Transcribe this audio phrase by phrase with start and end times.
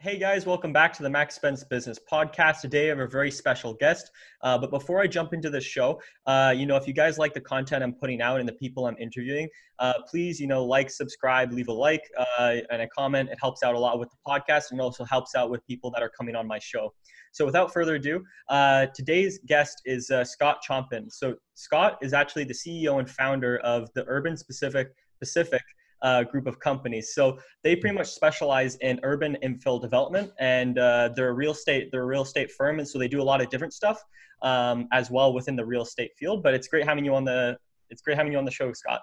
[0.00, 2.60] Hey guys, welcome back to the Max Spence Business Podcast.
[2.60, 4.12] Today I have a very special guest.
[4.42, 7.34] Uh, but before I jump into the show, uh, you know, if you guys like
[7.34, 9.48] the content I'm putting out and the people I'm interviewing,
[9.80, 13.28] uh, please, you know, like, subscribe, leave a like uh, and a comment.
[13.28, 16.02] It helps out a lot with the podcast and also helps out with people that
[16.04, 16.94] are coming on my show.
[17.32, 21.10] So without further ado, uh, today's guest is uh, Scott Chompin.
[21.10, 25.62] So Scott is actually the CEO and founder of the Urban Specific Pacific
[26.02, 27.14] uh, group of companies.
[27.14, 31.90] So they pretty much specialize in urban infill development, and uh, they're a real estate
[31.90, 34.02] they're a real estate firm, and so they do a lot of different stuff
[34.42, 36.42] um, as well within the real estate field.
[36.42, 37.56] But it's great having you on the
[37.90, 39.00] it's great having you on the show, Scott.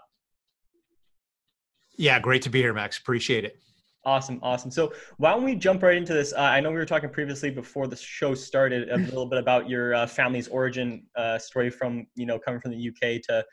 [1.98, 2.98] Yeah, great to be here, Max.
[2.98, 3.58] Appreciate it.
[4.06, 4.70] Awesome, awesome.
[4.70, 6.32] So why don't we jump right into this?
[6.32, 9.68] Uh, I know we were talking previously before the show started a little bit about
[9.68, 13.44] your uh, family's origin uh, story from you know coming from the UK to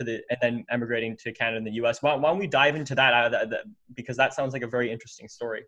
[0.00, 2.02] to the and then emigrating to Canada and the U.S.
[2.02, 3.60] Why, why don't we dive into that, uh, that, that
[3.94, 5.64] because that sounds like a very interesting story.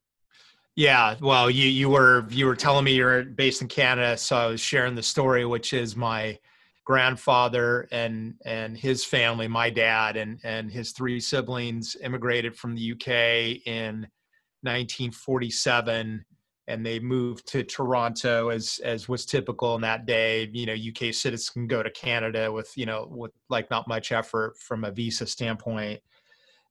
[0.75, 4.47] Yeah, well, you you were you were telling me you're based in Canada, so I
[4.47, 6.39] was sharing the story, which is my
[6.85, 12.93] grandfather and and his family, my dad and and his three siblings immigrated from the
[12.93, 14.09] UK in
[14.63, 16.25] 1947
[16.69, 20.49] and they moved to Toronto as as was typical in that day.
[20.53, 24.13] You know, UK citizens can go to Canada with you know with like not much
[24.13, 26.01] effort from a visa standpoint.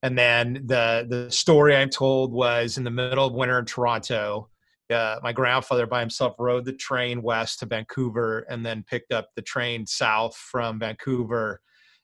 [0.04, 4.50] And then the the story I'm told was in the middle of winter in Toronto.
[4.90, 9.30] Uh, my grandfather by himself rode the train west to Vancouver and then picked up
[9.36, 11.62] the train south from Vancouver.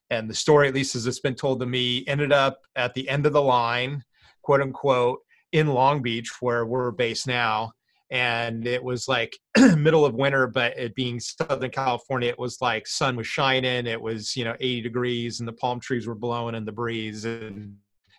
[0.08, 3.06] And the story, at least as it's been told to me, ended up at the
[3.10, 4.02] end of the line,
[4.40, 5.18] quote unquote,
[5.52, 7.72] in Long Beach, where we're based now
[8.10, 9.36] and it was like
[9.76, 14.00] middle of winter but it being southern california it was like sun was shining it
[14.00, 17.76] was you know 80 degrees and the palm trees were blowing in the breeze and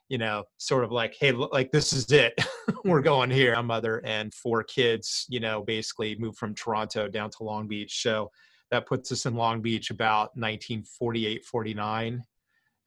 [0.10, 2.34] you know sort of like hey like this is it.
[2.84, 3.56] We're going here.
[3.56, 8.02] My mother and four kids you know basically moved from toronto down to long beach
[8.02, 8.32] so
[8.72, 12.24] that puts us in long beach about 1948 49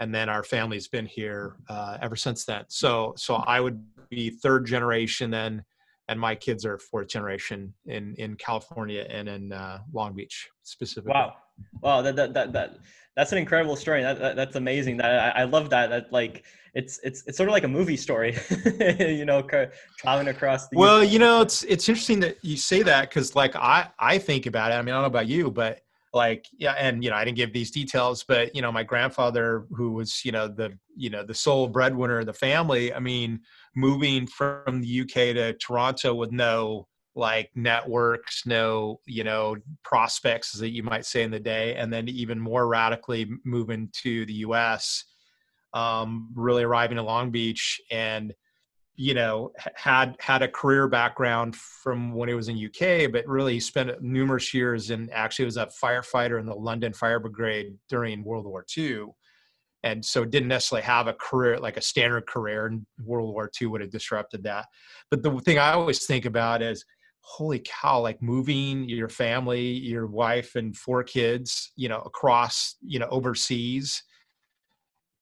[0.01, 2.65] and then our family's been here uh, ever since then.
[2.69, 5.65] So so i would be third generation then
[6.13, 11.13] and my kids are fourth generation in in California and in uh, Long Beach specifically.
[11.13, 11.35] Wow,
[11.81, 12.79] wow, that that that, that
[13.17, 14.03] that's an incredible story.
[14.03, 14.99] That, that that's amazing.
[14.99, 15.91] That I, I, love that.
[15.91, 18.37] That like it's it's it's sort of like a movie story,
[19.01, 19.43] you know,
[19.99, 20.79] traveling across the.
[20.79, 24.47] Well, you know, it's it's interesting that you say that because like I I think
[24.47, 24.75] about it.
[24.75, 25.81] I mean, I don't know about you, but
[26.15, 29.65] like yeah and you know i didn't give these details but you know my grandfather
[29.71, 33.41] who was you know the you know the sole breadwinner of the family i mean
[33.75, 40.71] moving from the UK to Toronto with no like networks, no, you know, prospects that
[40.71, 45.05] you might say in the day, and then even more radically moving to the US,
[45.75, 48.35] um, really arriving in Long Beach and
[48.95, 53.59] you know had had a career background from when he was in UK, but really
[53.59, 58.47] spent numerous years and actually was a firefighter in the London Fire Brigade during World
[58.47, 59.07] War II
[59.83, 63.67] and so didn't necessarily have a career like a standard career and world war ii
[63.67, 64.67] would have disrupted that.
[65.11, 66.85] But the thing i always think about is
[67.21, 72.99] holy cow like moving your family your wife and four kids you know across you
[72.99, 74.03] know overseas.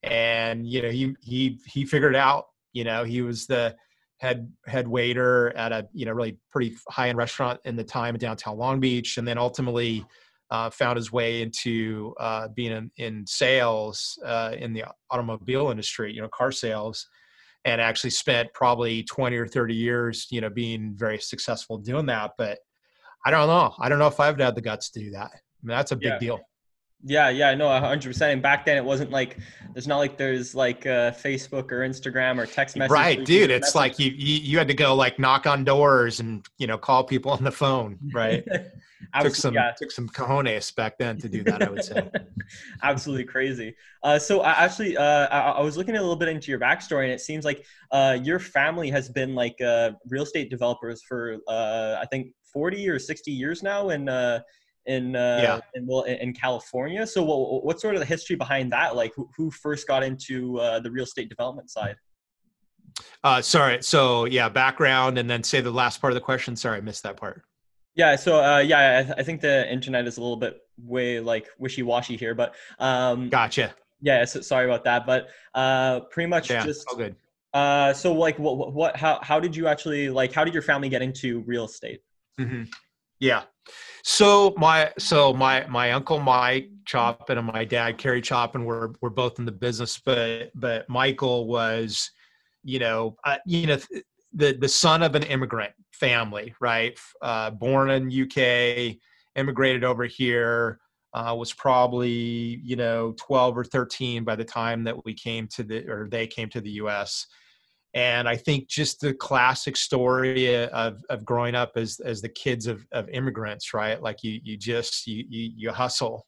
[0.02, 3.76] And you know he he he figured out you know he was the
[4.16, 8.14] head head waiter at a you know really pretty high end restaurant in the time
[8.14, 9.18] in downtown long beach.
[9.18, 10.04] And then ultimately
[10.50, 16.12] uh, found his way into uh, being in, in sales uh, in the automobile industry,
[16.12, 17.06] you know, car sales,
[17.64, 22.32] and actually spent probably 20 or 30 years, you know, being very successful doing that.
[22.36, 22.58] But
[23.24, 23.74] I don't know.
[23.78, 25.30] I don't know if I've had the guts to do that.
[25.32, 26.18] I mean, that's a big yeah.
[26.18, 26.40] deal.
[27.04, 28.32] Yeah, yeah, no, hundred percent.
[28.32, 29.38] And back then, it wasn't like
[29.72, 32.90] there's not like there's like uh, Facebook or Instagram or text message.
[32.90, 33.50] Right, dude.
[33.50, 36.76] It's like you, you you had to go like knock on doors and you know
[36.76, 37.98] call people on the phone.
[38.12, 38.46] Right.
[39.22, 39.72] took some yeah.
[39.76, 41.62] took some cojones back then to do that.
[41.62, 42.10] I would say.
[42.82, 43.74] Absolutely crazy.
[44.02, 47.04] Uh, so I actually uh, I, I, was looking a little bit into your backstory,
[47.04, 51.38] and it seems like uh, your family has been like uh, real estate developers for
[51.48, 54.08] uh, I think 40 or 60 years now, and
[54.90, 55.60] in uh, yeah.
[55.74, 57.06] in, well, in California.
[57.06, 58.96] So, what, what's sort of the history behind that?
[58.96, 61.96] Like, who, who first got into uh, the real estate development side?
[63.22, 63.82] Uh, sorry.
[63.82, 66.56] So, yeah, background, and then say the last part of the question.
[66.56, 67.42] Sorry, I missed that part.
[67.94, 68.16] Yeah.
[68.16, 71.46] So, uh, yeah, I, th- I think the internet is a little bit way like
[71.58, 73.72] wishy washy here, but um, gotcha.
[74.00, 74.24] Yeah.
[74.24, 77.14] So, sorry about that, but uh, pretty much yeah, just all good.
[77.54, 80.32] Uh, so, like, what, what, how, how did you actually like?
[80.32, 82.00] How did your family get into real estate?
[82.40, 82.64] Mm-hmm.
[83.20, 83.42] Yeah.
[84.02, 89.10] So my so my my uncle Mike Choppin and my dad Kerry Choppin were were
[89.10, 92.10] both in the business, but but Michael was,
[92.62, 93.78] you know, uh, you know,
[94.32, 96.98] the the son of an immigrant family, right?
[97.20, 98.96] Uh, born in UK,
[99.36, 100.80] immigrated over here.
[101.12, 105.64] Uh, was probably you know 12 or 13 by the time that we came to
[105.64, 107.26] the or they came to the U.S.
[107.92, 112.28] And I think just the classic story uh, of, of growing up as as the
[112.28, 114.00] kids of, of immigrants, right?
[114.00, 116.26] Like you you just you, you you hustle,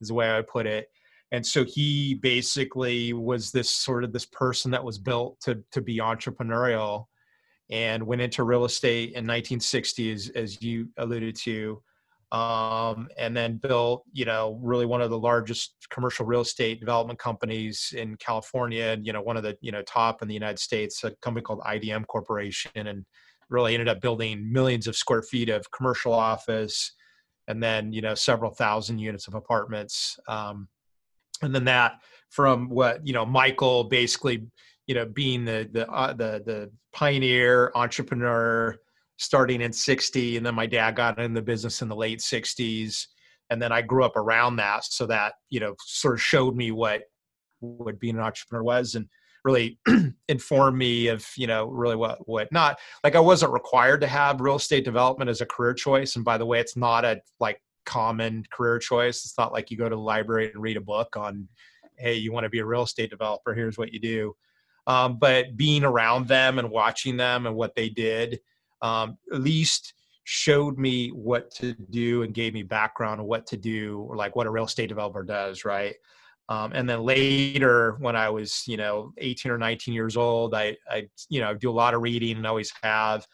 [0.00, 0.88] is the way I put it
[1.30, 5.80] and so he basically was this sort of this person that was built to to
[5.80, 7.06] be entrepreneurial
[7.70, 11.82] and went into real estate in 1960 as, as you alluded to
[12.30, 17.18] um, and then built you know really one of the largest commercial real estate development
[17.18, 20.58] companies in california and you know one of the you know top in the united
[20.58, 23.04] states a company called idm corporation and
[23.48, 26.92] really ended up building millions of square feet of commercial office
[27.48, 30.18] and then you know several thousand units of apartments.
[30.28, 30.68] Um,
[31.42, 31.94] and then that
[32.30, 34.46] from what you know michael basically
[34.86, 38.76] you know being the the uh, the the pioneer entrepreneur
[39.18, 43.06] starting in 60 and then my dad got in the business in the late 60s
[43.50, 46.70] and then i grew up around that so that you know sort of showed me
[46.70, 47.02] what
[47.60, 49.06] what being an entrepreneur was and
[49.44, 49.78] really
[50.28, 54.40] informed me of you know really what what not like i wasn't required to have
[54.40, 57.60] real estate development as a career choice and by the way it's not a like
[57.88, 59.24] common career choice.
[59.24, 61.48] It's not like you go to the library and read a book on,
[61.96, 64.36] hey, you want to be a real estate developer, here's what you do.
[64.86, 68.40] Um, but being around them and watching them and what they did,
[68.82, 69.94] um, at least
[70.24, 74.36] showed me what to do and gave me background on what to do or like
[74.36, 75.94] what a real estate developer does, right?
[76.50, 80.76] Um, and then later, when I was, you know, 18 or 19 years old, I,
[80.90, 83.26] I, you know, do a lot of reading and always have,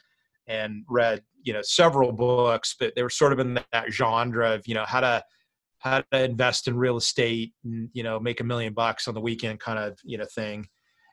[0.46, 4.67] and read you know several books, but they were sort of in that genre of
[4.67, 5.23] you know how to
[5.79, 9.20] how to invest in real estate and you know make a million bucks on the
[9.20, 10.67] weekend kind of you know thing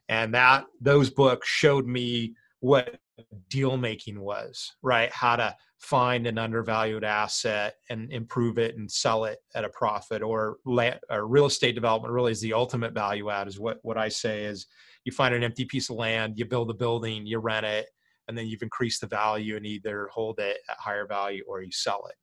[0.09, 2.99] and that those books showed me what
[3.49, 9.25] deal making was right how to find an undervalued asset and improve it and sell
[9.25, 13.29] it at a profit or, land, or real estate development really is the ultimate value
[13.29, 14.67] add is what what i say is
[15.03, 17.87] you find an empty piece of land you build a building you rent it
[18.31, 21.71] and then you've increased the value and either hold it at higher value or you
[21.71, 22.15] sell it.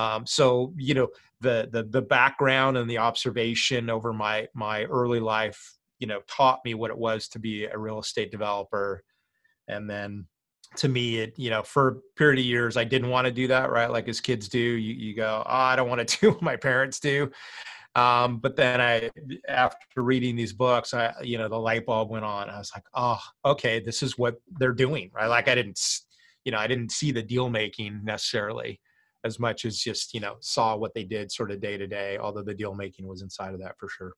[0.00, 1.08] Um, so you know
[1.40, 6.60] the the the background and the observation over my my early life, you know, taught
[6.64, 9.04] me what it was to be a real estate developer,
[9.68, 10.26] and then
[10.76, 13.46] to me it you know for a period of years i didn't want to do
[13.46, 16.30] that right like as kids do you, you go oh, i don't want to do
[16.30, 17.30] what my parents do
[17.96, 19.10] um, but then I,
[19.48, 22.50] after reading these books, I, you know, the light bulb went on.
[22.50, 25.28] I was like, oh, okay, this is what they're doing, right?
[25.28, 25.80] Like I didn't,
[26.44, 28.80] you know, I didn't see the deal making necessarily
[29.22, 32.18] as much as just, you know, saw what they did sort of day to day,
[32.18, 34.12] although the deal making was inside of that for sure.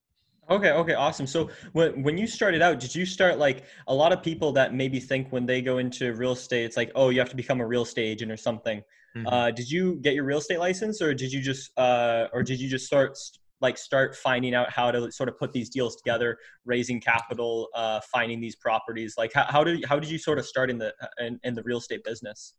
[0.48, 1.26] Okay, okay, awesome.
[1.26, 4.74] So when when you started out, did you start like a lot of people that
[4.74, 7.60] maybe think when they go into real estate, it's like, oh, you have to become
[7.60, 8.82] a real estate agent or something.
[9.16, 9.26] Mm-hmm.
[9.26, 12.60] Uh, did you get your real estate license, or did you just, uh, or did
[12.60, 13.18] you just start
[13.60, 18.00] like start finding out how to sort of put these deals together raising capital uh,
[18.12, 20.92] finding these properties like how, how did how did you sort of start in the
[21.20, 22.54] in, in the real estate business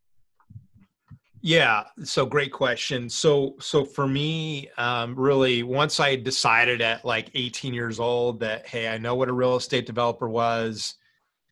[1.47, 3.09] yeah so great question.
[3.09, 8.67] So so for me um, really once i decided at like 18 years old that
[8.67, 10.95] hey i know what a real estate developer was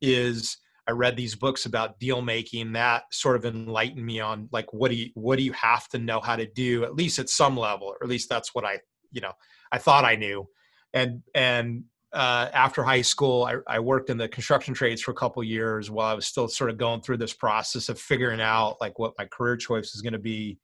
[0.01, 0.57] is
[0.88, 4.92] i read these books about deal making that sort of enlightened me on like what
[4.92, 7.55] do you what do you have to know how to do at least at some
[7.55, 8.77] level or at least that's what i
[9.12, 9.31] you know
[9.72, 10.48] I thought I knew,
[10.93, 11.84] and and
[12.15, 15.91] uh, after high school, I, I, worked in the construction trades for a couple years
[15.91, 19.13] while I was still sort of going through this process of figuring out like what
[19.17, 20.57] my career choice is going to be,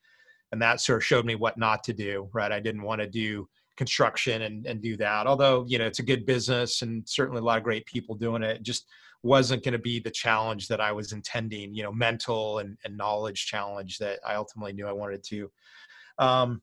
[0.54, 2.30] and that sort of showed me what not to do.
[2.32, 5.28] Right, I didn't want to do construction and and do that.
[5.28, 8.44] Although you know it's a good business and certainly a lot of great people doing
[8.44, 8.58] it.
[8.58, 8.88] it just
[9.22, 11.76] wasn't going to be the challenge that I was intending.
[11.76, 15.52] You know, mental and, and knowledge challenge that I ultimately knew I wanted to.
[16.18, 16.62] Um,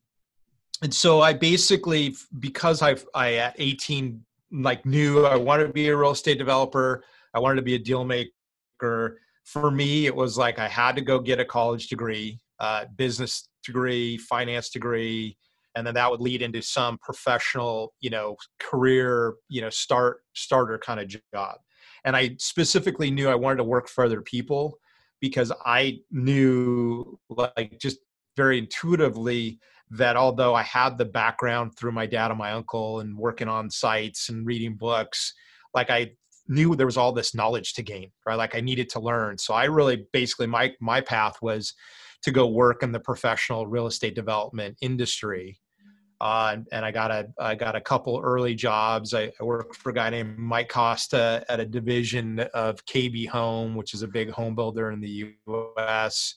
[0.81, 5.89] and so I basically, because I I at 18 like knew I wanted to be
[5.89, 7.03] a real estate developer,
[7.33, 9.19] I wanted to be a deal maker.
[9.45, 13.49] For me, it was like I had to go get a college degree, uh, business
[13.63, 15.37] degree, finance degree,
[15.75, 20.77] and then that would lead into some professional, you know, career, you know, start starter
[20.77, 21.57] kind of job.
[22.05, 24.77] And I specifically knew I wanted to work for other people
[25.19, 27.99] because I knew like just
[28.37, 29.59] very intuitively
[29.91, 33.69] that although I had the background through my dad and my uncle and working on
[33.69, 35.33] sites and reading books,
[35.73, 36.11] like I
[36.47, 38.35] knew there was all this knowledge to gain, right?
[38.35, 39.37] Like I needed to learn.
[39.37, 41.73] So I really basically my my path was
[42.23, 45.59] to go work in the professional real estate development industry.
[46.21, 49.13] uh, and I got a I got a couple early jobs.
[49.13, 53.75] I, I, worked for a guy named Mike Costa at a division of KB Home,
[53.75, 56.35] which is a big home builder in the U.S.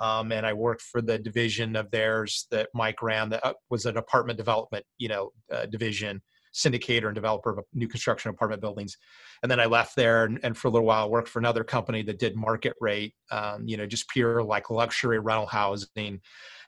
[0.00, 3.86] Um, and I worked for the division of theirs that Mike ran that uh, was
[3.86, 6.22] an apartment development, you know, uh, division
[6.54, 8.96] syndicator and developer of new construction apartment buildings.
[9.42, 12.02] And then I left there and, and for a little while worked for another company
[12.02, 16.20] that did market rate, um, you know, just pure like luxury rental housing.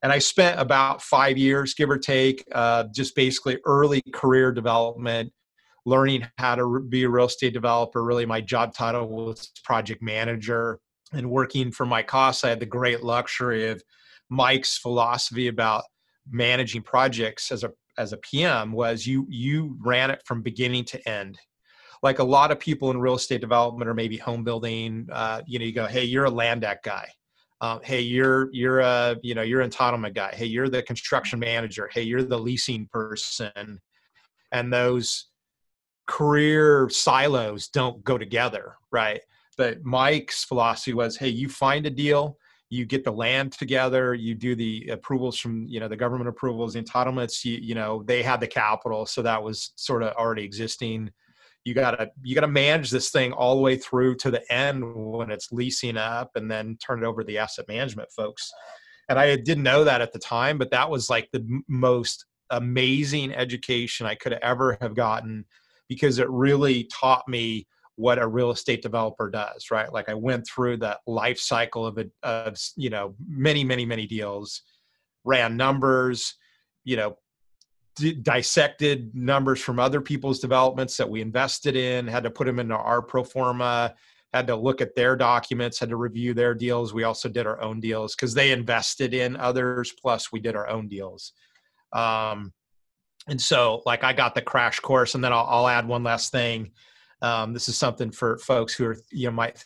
[0.03, 5.33] And I spent about five years, give or take, uh, just basically early career development,
[5.85, 8.03] learning how to be a real estate developer.
[8.03, 10.81] Really, my job title was project manager.
[11.12, 13.83] And working for Mike Costa, I had the great luxury of
[14.31, 15.85] Mike's philosophy about
[16.31, 21.09] managing projects as a as a PM was you you ran it from beginning to
[21.09, 21.38] end.
[22.02, 25.59] Like a lot of people in real estate development or maybe home building, uh, you
[25.59, 27.09] know, you go, hey, you're a land act guy.
[27.61, 30.35] Um, hey, you're you're a you know you're an entitlement guy.
[30.35, 31.88] Hey, you're the construction manager.
[31.92, 33.81] Hey, you're the leasing person,
[34.50, 35.26] and those
[36.07, 39.21] career silos don't go together, right?
[39.57, 42.39] But Mike's philosophy was, hey, you find a deal,
[42.73, 46.73] you get the land together you do the approvals from you know the government approvals
[46.73, 50.43] the entitlements you, you know they had the capital so that was sort of already
[50.43, 51.11] existing.
[51.65, 55.31] You gotta you gotta manage this thing all the way through to the end when
[55.31, 58.51] it's leasing up and then turn it over to the asset management folks.
[59.09, 63.35] And i didn't know that at the time but that was like the most amazing
[63.35, 65.45] education i could ever have gotten
[65.89, 67.67] because it really taught me
[68.03, 69.93] what a real estate developer does, right?
[69.93, 74.09] Like I went through the life cycle of, a, of you know, many, many, many
[74.09, 74.63] deals,
[75.23, 76.35] ran numbers,
[76.83, 77.17] you know,
[77.95, 82.59] d- dissected numbers from other people's developments that we invested in, had to put them
[82.59, 83.95] into our pro forma,
[84.35, 86.93] had to look at their documents, had to review their deals.
[86.93, 90.69] We also did our own deals because they invested in others, plus we did our
[90.69, 91.35] own deals.
[91.93, 92.53] Um,
[93.29, 96.33] and so, like, I got the crash course, and then I'll, I'll add one last
[96.33, 96.73] thing
[97.23, 99.64] um, this is something for folks who are you know might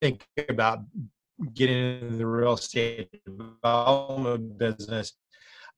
[0.00, 0.80] think about
[1.54, 5.12] getting into the real estate development business.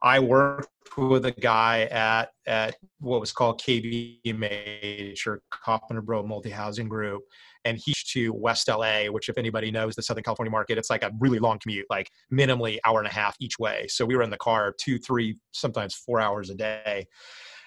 [0.02, 6.50] I worked with a guy at at what was called KBMH or Kaufman Broad Multi
[6.50, 7.22] Housing Group,
[7.64, 11.04] and he's to West LA, which if anybody knows the Southern California market, it's like
[11.04, 13.86] a really long commute, like minimally hour and a half each way.
[13.88, 17.06] So we were in the car two, three, sometimes four hours a day.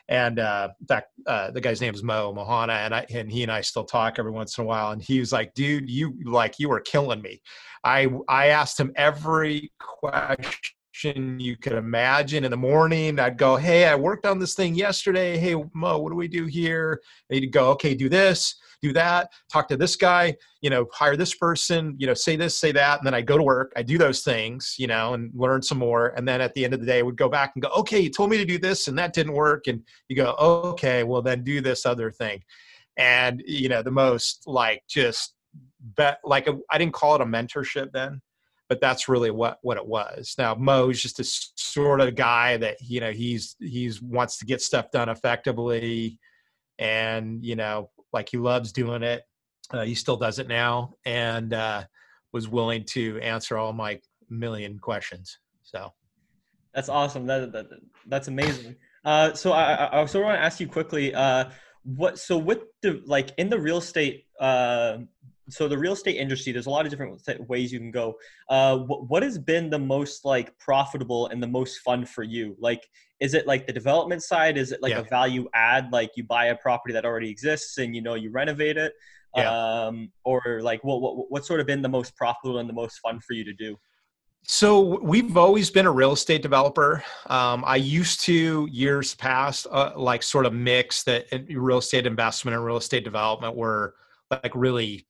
[0.07, 3.41] And uh, in fact, uh, the guy's name is Mo Mohana, and I and he
[3.43, 4.91] and I still talk every once in a while.
[4.91, 7.41] And he was like, "Dude, you like you were killing me."
[7.83, 13.19] I I asked him every question you could imagine in the morning.
[13.19, 15.37] I'd go, "Hey, I worked on this thing yesterday.
[15.37, 19.31] Hey, Mo, what do we do here?" And he'd go, "Okay, do this." do that,
[19.51, 22.99] talk to this guy, you know, hire this person, you know, say this, say that.
[22.99, 25.79] And then I go to work, I do those things, you know, and learn some
[25.79, 26.09] more.
[26.15, 27.99] And then at the end of the day, I would go back and go, okay,
[27.99, 29.67] you told me to do this and that didn't work.
[29.67, 32.43] And you go, okay, well, then do this other thing.
[32.97, 35.33] And, you know, the most like just
[35.79, 38.21] bet, like I didn't call it a mentorship then
[38.67, 40.35] but that's really what what it was.
[40.37, 44.61] Now Mo's just a sort of guy that you know he's he's wants to get
[44.61, 46.19] stuff done effectively,
[46.79, 49.23] and you know like he loves doing it.
[49.71, 51.83] Uh, he still does it now, and uh,
[52.31, 55.39] was willing to answer all my million questions.
[55.63, 55.91] So
[56.73, 57.25] that's awesome.
[57.27, 57.67] That, that
[58.07, 58.75] that's amazing.
[59.03, 61.13] Uh, so I, I also want to ask you quickly.
[61.13, 61.45] Uh,
[61.83, 64.97] what so with the like in the real estate uh,
[65.49, 68.15] so the real estate industry there's a lot of different ways you can go
[68.49, 72.55] uh, what, what has been the most like profitable and the most fun for you
[72.59, 72.87] like
[73.19, 74.99] is it like the development side is it like yeah.
[74.99, 78.31] a value add like you buy a property that already exists and you know you
[78.31, 78.93] renovate it
[79.35, 79.85] yeah.
[79.85, 82.99] um, or like what, what what's sort of been the most profitable and the most
[82.99, 83.77] fun for you to do
[84.47, 87.03] so we've always been a real estate developer.
[87.25, 92.55] Um, I used to years past, uh, like sort of mix that real estate investment
[92.55, 93.95] and real estate development were
[94.29, 95.07] like really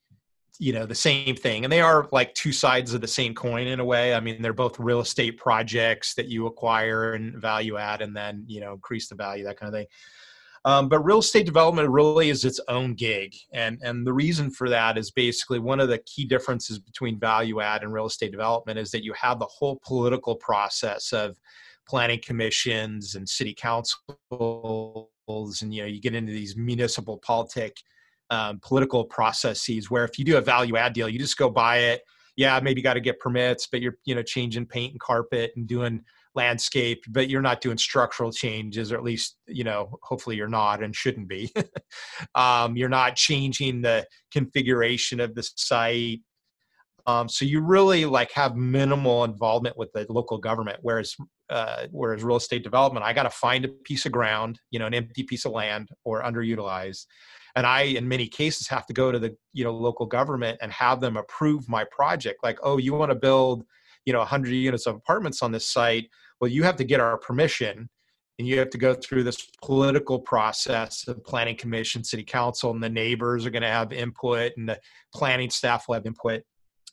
[0.60, 3.68] you know the same thing and they are like two sides of the same coin
[3.68, 4.14] in a way.
[4.14, 8.44] I mean they're both real estate projects that you acquire and value add and then
[8.48, 9.88] you know increase the value that kind of thing.
[10.64, 14.70] Um, but real estate development really is its own gig and and the reason for
[14.70, 18.80] that is basically one of the key differences between value add and real estate development
[18.80, 21.38] is that you have the whole political process of
[21.88, 24.02] planning commissions and city councils
[25.62, 27.78] and you know you get into these municipal politic
[28.30, 31.78] um, political processes where if you do a value add deal, you just go buy
[31.78, 32.02] it.
[32.36, 35.52] Yeah, maybe you got to get permits, but you're you know changing paint and carpet
[35.56, 36.02] and doing
[36.34, 40.84] landscape, but you're not doing structural changes, or at least you know hopefully you're not
[40.84, 41.52] and shouldn't be.
[42.36, 46.22] um, you're not changing the configuration of the site.
[47.08, 50.80] Um, so you really like have minimal involvement with the local government.
[50.82, 51.16] Whereas
[51.50, 54.88] uh, whereas real estate development, I got to find a piece of ground, you know,
[54.88, 57.06] an empty piece of land or underutilized,
[57.56, 60.72] and I, in many cases, have to go to the you know local government and
[60.72, 62.44] have them approve my project.
[62.44, 63.66] Like, oh, you want to build,
[64.06, 66.10] you know, 100 units of apartments on this site?
[66.40, 67.90] Well, you have to get our permission
[68.38, 72.84] and you have to go through this political process the planning commission city council and
[72.84, 74.80] the neighbors are going to have input and the
[75.14, 76.42] planning staff will have input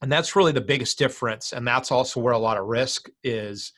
[0.02, 3.72] and that's really the biggest difference and that's also where a lot of risk is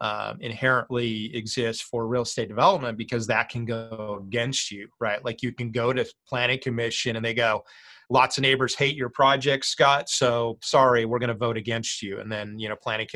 [0.00, 5.42] um, inherently exists for real estate development because that can go against you right like
[5.42, 7.62] you can go to planning commission and they go
[8.10, 12.20] lots of neighbors hate your project scott so sorry we're going to vote against you
[12.20, 13.06] and then you know planning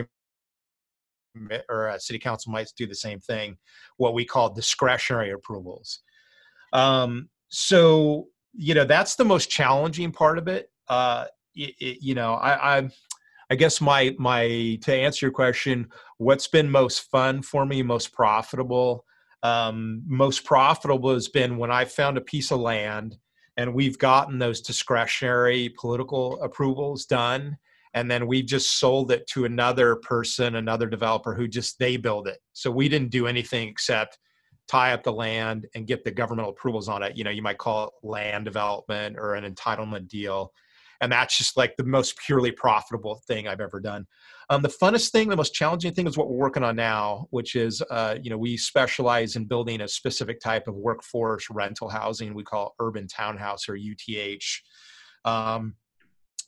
[1.69, 3.57] or a city council might do the same thing,
[3.97, 6.01] what we call discretionary approvals.
[6.73, 10.71] Um, so you know that's the most challenging part of it.
[10.89, 12.91] Uh, it, it you know, I, I
[13.51, 15.89] I guess my my to answer your question,
[16.19, 19.05] what's been most fun for me, most profitable?
[19.43, 23.17] Um, most profitable has been when I found a piece of land
[23.57, 27.57] and we've gotten those discretionary political approvals done
[27.95, 32.29] and then we've just sold it to another person another developer who just they build
[32.29, 34.19] it so we didn't do anything except
[34.69, 37.59] tie up the land and get the governmental approvals on it you know you might
[37.59, 40.53] call it land development or an entitlement deal
[41.01, 44.07] and that's just like the most purely profitable thing i've ever done.
[44.49, 47.57] Um, the funnest thing the most challenging thing is what we're working on now which
[47.57, 52.35] is uh, you know we specialize in building a specific type of workforce rental housing
[52.35, 54.63] we call urban townhouse or uth
[55.25, 55.75] um,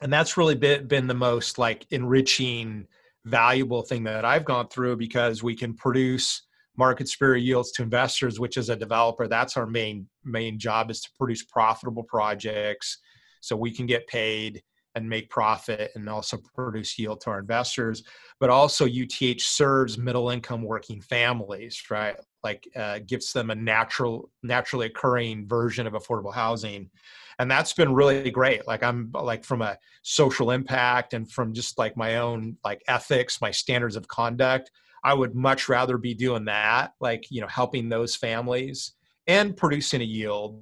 [0.00, 2.87] and that's really been, been the most like enriching
[3.25, 6.42] valuable thing that i've gone through because we can produce
[6.76, 11.00] market superior yields to investors which as a developer that's our main main job is
[11.00, 12.99] to produce profitable projects
[13.42, 14.62] so we can get paid
[14.94, 18.02] and make profit and also produce yield to our investors.
[18.40, 22.16] But also uth serves middle income working families right?
[22.42, 26.90] Like uh, gives them a natural naturally occurring version of affordable housing.
[27.38, 28.66] And that's been really great.
[28.66, 33.40] Like i'm like from a social impact and from just like my own like ethics
[33.40, 34.70] my standards of conduct
[35.04, 38.92] i would much rather be doing that like you know helping those families
[39.28, 40.61] and producing a yield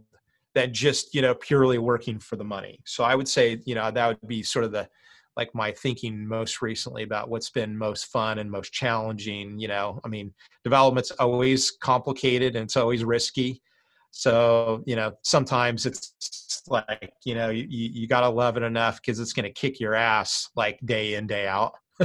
[0.54, 2.80] than just you know purely working for the money.
[2.84, 4.88] So i would say you know that would be sort of the
[5.36, 10.00] like my thinking most recently about what's been most fun and most challenging you know?
[10.04, 10.32] I mean
[10.64, 13.62] development's always complicated and it's always risky.
[14.10, 19.00] So you know sometimes it's like you know you, you got to love it enough
[19.00, 21.74] because it's going to kick your ass like day in day out.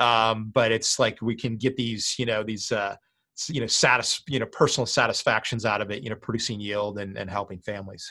[0.00, 2.96] Um, but it's like we can get these you know these uh,
[3.48, 7.16] you know satis you know personal satisfactions out of it you know producing yield and,
[7.18, 8.10] and helping families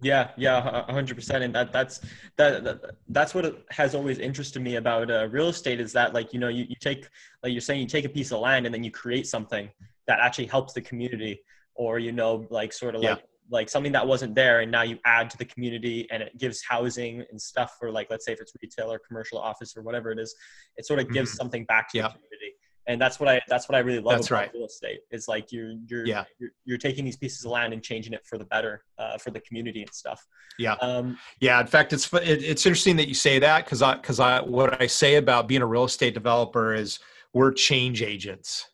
[0.00, 2.00] yeah yeah 100% and that that's
[2.36, 6.32] that, that that's what has always interested me about uh, real estate is that like
[6.32, 7.08] you know you, you take
[7.42, 9.68] like you're saying you take a piece of land and then you create something
[10.06, 11.40] that actually helps the community
[11.74, 13.10] or you know like sort of yeah.
[13.10, 16.36] like like something that wasn't there and now you add to the community and it
[16.38, 19.82] gives housing and stuff for like let's say if it's retail or commercial office or
[19.82, 20.34] whatever it is
[20.76, 21.36] it sort of gives mm-hmm.
[21.36, 22.04] something back to yeah.
[22.04, 22.54] the community
[22.86, 24.50] and that's what i that's what i really love that's about right.
[24.54, 26.24] real estate is like you're you're, yeah.
[26.38, 29.30] you're you're taking these pieces of land and changing it for the better uh, for
[29.30, 30.26] the community and stuff
[30.58, 33.94] yeah um, yeah in fact it's it, it's interesting that you say that because i
[33.94, 36.98] because i what i say about being a real estate developer is
[37.32, 38.68] we're change agents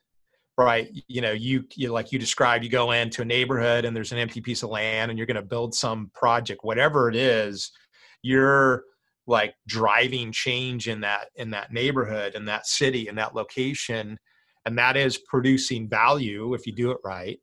[0.56, 4.12] right you know you, you like you described you go into a neighborhood and there's
[4.12, 7.70] an empty piece of land and you're going to build some project whatever it is
[8.22, 8.84] you're
[9.28, 14.18] like driving change in that in that neighborhood in that city in that location
[14.64, 17.38] and that is producing value if you do it right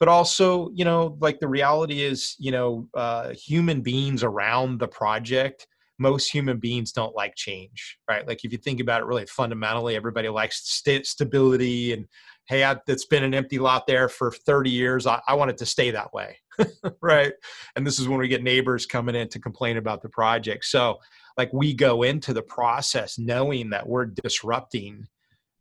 [0.00, 4.88] but also you know like the reality is you know uh, human beings around the
[4.88, 5.66] project
[6.00, 9.96] most human beings don't like change right like if you think about it really fundamentally
[9.96, 12.06] everybody likes st- stability and
[12.48, 15.06] hey, I, it's been an empty lot there for 30 years.
[15.06, 16.38] I, I want it to stay that way.
[17.02, 17.32] right.
[17.76, 20.64] And this is when we get neighbors coming in to complain about the project.
[20.64, 20.98] So,
[21.38, 25.06] like, we go into the process knowing that we're disrupting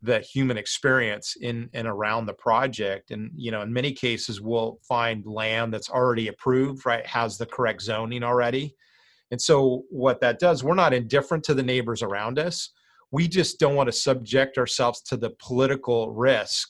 [0.02, 3.12] the human experience in and around the project.
[3.12, 7.46] And you know in many cases we'll find land that's already approved right has the
[7.46, 8.76] correct zoning already.
[9.32, 12.72] And so what that does we're not indifferent to the neighbors around us.
[13.12, 16.70] We just don't want to subject ourselves to the political risk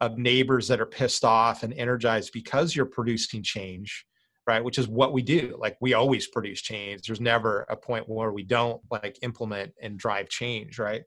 [0.00, 4.06] of neighbors that are pissed off and energized because you're producing change
[4.48, 8.08] right which is what we do like we always produce change there's never a point
[8.08, 11.02] where we don't like implement and drive change right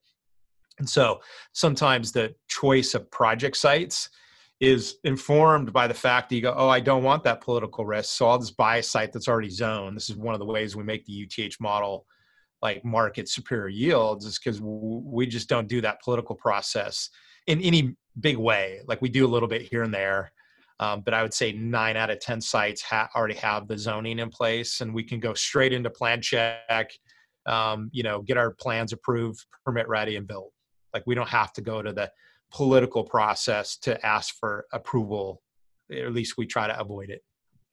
[0.79, 1.19] and so
[1.51, 4.09] sometimes the choice of project sites
[4.59, 8.15] is informed by the fact that you go oh i don't want that political risk
[8.15, 10.75] so i'll just buy a site that's already zoned this is one of the ways
[10.75, 12.05] we make the uth model
[12.61, 17.09] like market superior yields is because we just don't do that political process
[17.47, 18.81] in any big way.
[18.87, 20.31] Like we do a little bit here and there.
[20.81, 24.17] Um, but I would say nine out of 10 sites ha- already have the zoning
[24.17, 26.91] in place and we can go straight into plan check,
[27.45, 30.49] um, you know, get our plans approved, permit ready and build.
[30.91, 32.11] Like we don't have to go to the
[32.51, 35.43] political process to ask for approval.
[35.91, 37.21] at least we try to avoid it.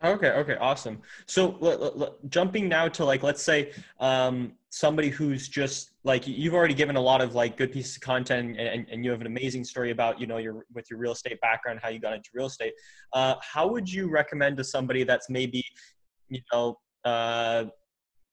[0.03, 0.29] Okay.
[0.29, 0.55] Okay.
[0.57, 1.03] Awesome.
[1.27, 6.55] So l- l- jumping now to like, let's say um, somebody who's just like you've
[6.55, 9.27] already given a lot of like good pieces of content and, and you have an
[9.27, 12.31] amazing story about you know your with your real estate background how you got into
[12.33, 12.75] real estate.
[13.13, 15.65] Uh, how would you recommend to somebody that's maybe
[16.29, 17.65] you know uh,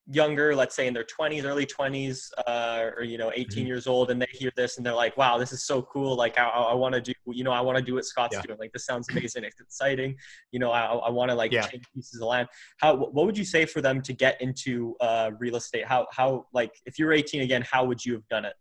[0.08, 3.68] younger, let's say in their 20s, early 20s, uh, or you know, 18 mm-hmm.
[3.68, 6.16] years old, and they hear this and they're like, "Wow, this is so cool!
[6.16, 8.42] Like, I, I want to do, you know, I want to do what Scott's yeah.
[8.42, 8.60] doing.
[8.60, 10.16] Like, this sounds amazing, it's exciting.
[10.52, 11.62] You know, I, I want to like yeah.
[11.62, 12.48] change pieces of land.
[12.78, 12.96] How?
[12.96, 15.86] What would you say for them to get into uh, real estate?
[15.86, 16.08] How?
[16.12, 16.46] How?
[16.54, 18.54] Like, if you're 18 again, how would you have done it?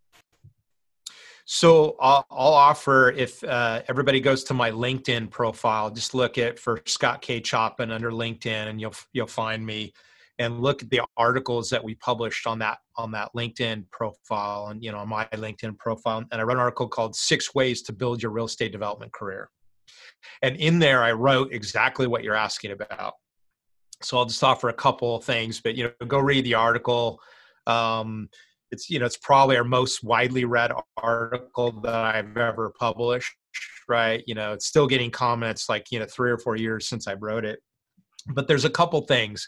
[1.46, 6.58] So I'll, I'll offer if uh, everybody goes to my LinkedIn profile, just look at
[6.58, 7.40] for Scott K.
[7.40, 9.92] Choppin under LinkedIn, and you'll you'll find me
[10.38, 14.82] and look at the articles that we published on that on that LinkedIn profile and
[14.82, 17.92] you know on my LinkedIn profile and I wrote an article called six ways to
[17.92, 19.48] build your real estate development career.
[20.42, 23.14] And in there I wrote exactly what you're asking about.
[24.02, 27.20] So I'll just offer a couple of things but you know go read the article.
[27.66, 28.28] Um,
[28.70, 33.32] it's you know it's probably our most widely read article that I've ever published
[33.88, 34.22] right?
[34.26, 37.14] You know it's still getting comments like you know three or four years since I
[37.14, 37.60] wrote it.
[38.28, 39.46] But there's a couple things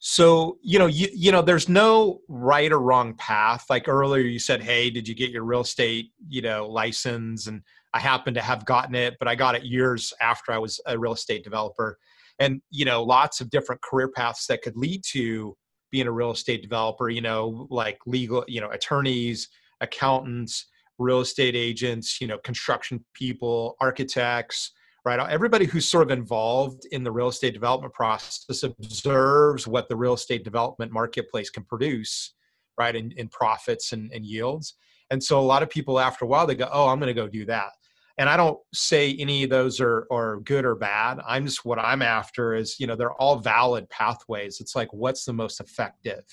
[0.00, 3.64] so, you know, you, you know, there's no right or wrong path.
[3.68, 7.48] Like earlier you said, Hey, did you get your real estate, you know, license?
[7.48, 7.62] And
[7.94, 10.98] I happen to have gotten it, but I got it years after I was a
[10.98, 11.98] real estate developer.
[12.38, 15.56] And, you know, lots of different career paths that could lead to
[15.90, 19.48] being a real estate developer, you know, like legal, you know, attorneys,
[19.80, 20.66] accountants,
[20.98, 24.72] real estate agents, you know, construction people, architects,
[25.08, 25.30] right?
[25.30, 30.12] Everybody who's sort of involved in the real estate development process observes what the real
[30.12, 32.34] estate development marketplace can produce,
[32.78, 34.74] right, in, in profits and, and yields.
[35.10, 37.14] And so a lot of people after a while they go, oh, I'm going to
[37.14, 37.70] go do that.
[38.18, 41.20] And I don't say any of those are, are good or bad.
[41.26, 44.60] I'm just what I'm after is, you know, they're all valid pathways.
[44.60, 46.24] It's like, what's the most effective?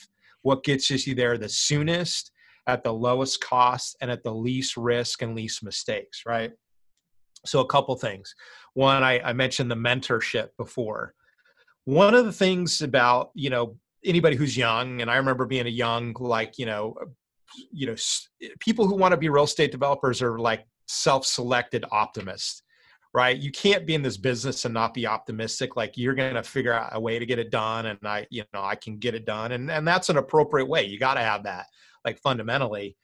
[0.42, 2.32] What gets you there the soonest,
[2.68, 6.52] at the lowest cost, and at the least risk and least mistakes, right?
[7.46, 8.34] So, a couple things.
[8.76, 11.14] One, I, I mentioned the mentorship before.
[11.86, 15.70] One of the things about you know anybody who's young, and I remember being a
[15.70, 17.06] young like you know, uh,
[17.72, 17.96] you know,
[18.60, 22.62] people who want to be real estate developers are like self-selected optimists
[23.16, 26.44] right you can't be in this business and not be optimistic like you're going to
[26.44, 29.16] figure out a way to get it done and i you know i can get
[29.16, 31.66] it done and and that's an appropriate way you got to have that
[32.04, 32.96] like fundamentally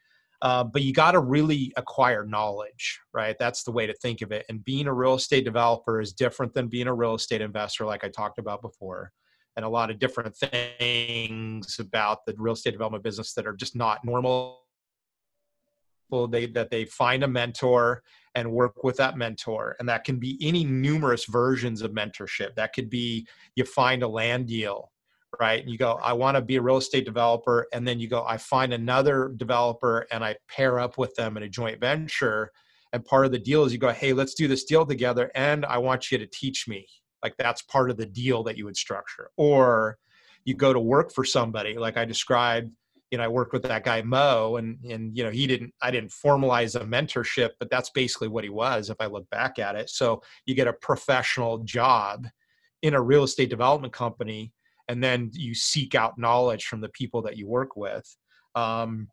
[0.42, 3.36] uh, but you got to really acquire knowledge, right?
[3.38, 4.46] That's the way to think of it.
[4.50, 8.04] And being a real estate developer is different than being a real estate investor, like
[8.04, 9.12] I talked about before.
[9.56, 13.76] And a lot of different things about the real estate development business that are just
[13.76, 14.62] not normal.
[16.10, 18.02] Well, they that they find a mentor
[18.34, 22.56] and work with that mentor, and that can be any numerous versions of mentorship.
[22.56, 24.92] That could be you find a land deal
[25.40, 25.62] right?
[25.62, 27.68] And you go, I want to be a real estate developer.
[27.74, 31.44] And then you go, I find another developer and I pair up with them in
[31.44, 32.52] a joint venture.
[32.94, 35.32] And part of the deal is you go, hey, let's do this deal together.
[35.36, 36.88] And I want you to teach me.
[37.24, 39.30] Like that's part of the deal that you would structure.
[39.38, 39.98] Or
[40.46, 42.74] you go to work for somebody, like I described.
[43.12, 45.74] You know, I worked with that guy Mo, and and you know he didn't.
[45.82, 48.90] I didn't formalize a mentorship, but that's basically what he was.
[48.90, 52.28] If I look back at it, so you get a professional job
[52.82, 54.54] in a real estate development company
[54.92, 58.06] and then you seek out knowledge from the people that you work with.
[58.56, 59.08] Um,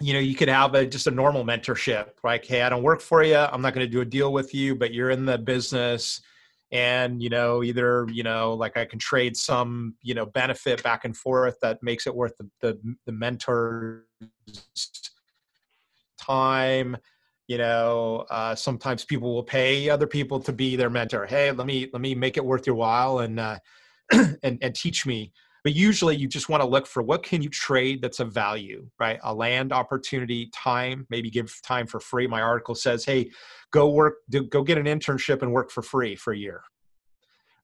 [0.00, 3.00] you know you could have a just a normal mentorship like hey i don't work
[3.00, 5.38] for you i'm not going to do a deal with you but you're in the
[5.38, 6.20] business
[6.70, 11.06] and you know either you know like i can trade some you know benefit back
[11.06, 14.02] and forth that makes it worth the the, the mentor's
[16.26, 16.96] time.
[17.48, 21.26] You know uh, sometimes people will pay other people to be their mentor.
[21.26, 23.58] Hey let me let me make it worth your while and uh,
[24.42, 25.32] and, and teach me
[25.66, 28.88] but usually you just want to look for what can you trade that's of value
[29.00, 29.18] right?
[29.24, 32.28] A land opportunity time maybe give time for free.
[32.28, 33.32] My article says hey
[33.72, 36.62] go work do, go get an internship and work for free for a year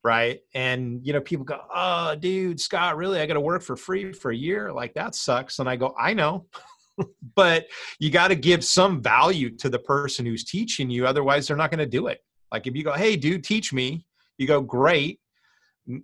[0.03, 0.41] right?
[0.53, 3.21] And you know people go oh dude scott really?
[3.21, 4.73] I got to work for free for a year?
[4.73, 5.61] Like that sucks.
[5.61, 6.47] And i go i know
[7.37, 7.67] but
[8.01, 11.71] you got to give some value to the person who's teaching you otherwise they're not
[11.71, 12.19] going to do it.
[12.51, 14.05] Like if you go hey dude teach me
[14.39, 15.21] you go great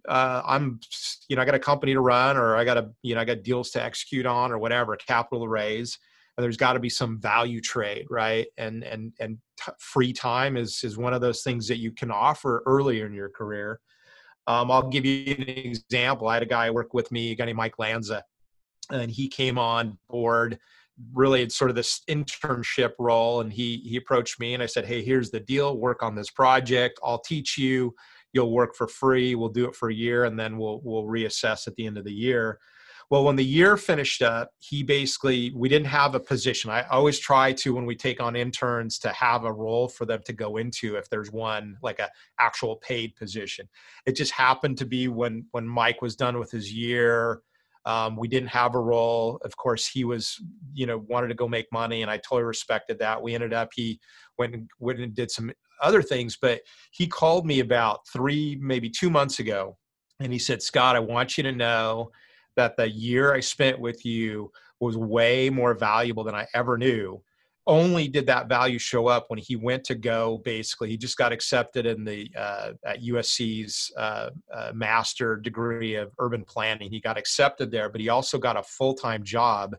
[0.09, 0.81] uh, I'm,
[1.29, 3.25] you know, I got a company to run, or I got a, you know, I
[3.25, 5.99] got deals to execute on, or whatever, capital to raise.
[6.37, 8.47] And there's got to be some value trade, right?
[8.57, 12.11] And and and t- free time is is one of those things that you can
[12.11, 13.81] offer earlier in your career.
[14.47, 16.29] Um, I'll give you an example.
[16.29, 18.23] I had a guy work with me, a guy named Mike Lanza,
[18.91, 20.59] and he came on board
[21.15, 24.85] really it's sort of this internship role and he he approached me and i said
[24.85, 27.95] hey here's the deal work on this project i'll teach you
[28.33, 31.67] you'll work for free we'll do it for a year and then we'll we'll reassess
[31.67, 32.59] at the end of the year.
[33.11, 36.71] Well when the year finished up he basically we didn't have a position.
[36.71, 40.21] I always try to when we take on interns to have a role for them
[40.27, 43.69] to go into if there's one like a actual paid position.
[44.07, 47.43] It just happened to be when when mike was done with his year
[47.85, 49.41] um, we didn't have a role.
[49.45, 50.41] Of course, he was,
[50.75, 53.23] you know, wanted to go make money, and I totally respected that.
[53.23, 54.01] We ended up he
[54.39, 55.51] went and, went and did some
[55.83, 56.61] other things, but
[56.91, 59.77] he called me about three, maybe two months ago,
[60.21, 62.11] and he said, "Scott, I want you to know
[62.57, 67.23] that the year I spent with you was way more valuable than I ever knew."
[67.69, 70.89] Only did that value show up when he went to go basically.
[70.89, 76.45] He just got accepted in the uh, at usc's uh, uh, master degree of urban
[76.45, 76.91] planning.
[76.91, 79.77] He got accepted there but he also got a full-time job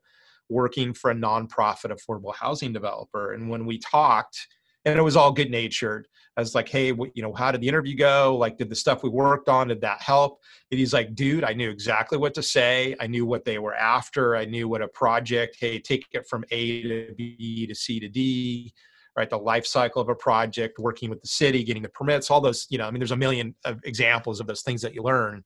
[0.49, 3.33] working for a nonprofit affordable housing developer.
[3.33, 4.47] And when we talked
[4.85, 6.07] and it was all good natured.
[6.37, 8.37] I was like, hey, what, you know, how did the interview go?
[8.37, 10.39] Like, did the stuff we worked on, did that help?
[10.71, 12.95] And he's like, dude, I knew exactly what to say.
[13.01, 14.37] I knew what they were after.
[14.37, 18.07] I knew what a project, hey, take it from A to B to C to
[18.07, 18.73] D,
[19.17, 19.29] right?
[19.29, 22.65] The life cycle of a project, working with the city, getting the permits, all those,
[22.69, 25.43] you know, I mean, there's a million of examples of those things that you learn.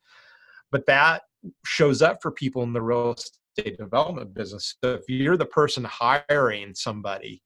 [0.72, 1.24] But that
[1.66, 4.76] shows up for people in the real estate development business.
[4.84, 7.42] So if you're the person hiring somebody,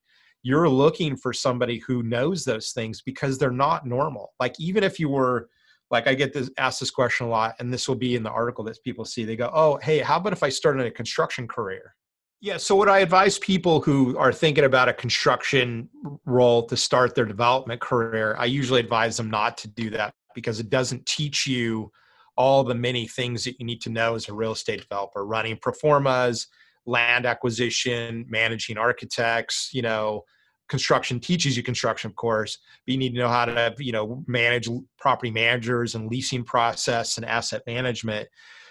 [0.47, 4.33] you're looking for somebody who knows those things because they're not normal.
[4.39, 5.49] Like even if you were
[5.91, 8.29] like I get this asked this question a lot, and this will be in the
[8.29, 9.25] article that people see.
[9.25, 11.95] They go, "Oh, hey, how about if I started a construction career?"
[12.39, 12.57] Yeah.
[12.57, 15.89] So what I advise people who are thinking about a construction
[16.25, 20.59] role to start their development career, I usually advise them not to do that because
[20.61, 21.91] it doesn't teach you
[22.37, 25.57] all the many things that you need to know as a real estate developer, running
[25.61, 26.47] pro formas,
[26.85, 30.23] land acquisition, managing architects, you know,
[30.67, 34.23] construction teaches you construction of course but you need to know how to you know
[34.27, 34.67] manage
[34.99, 38.27] property managers and leasing process and asset management.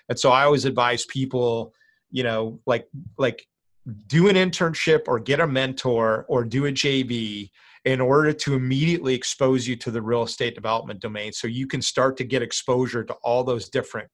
[0.09, 1.75] And so i always advise people
[2.11, 2.87] you know like
[3.19, 3.47] like
[4.07, 7.51] do an internship or get a mentor or do a jv
[7.85, 11.81] in order to immediately expose you to the real estate development domain so you can
[11.81, 14.09] start to get exposure to all those different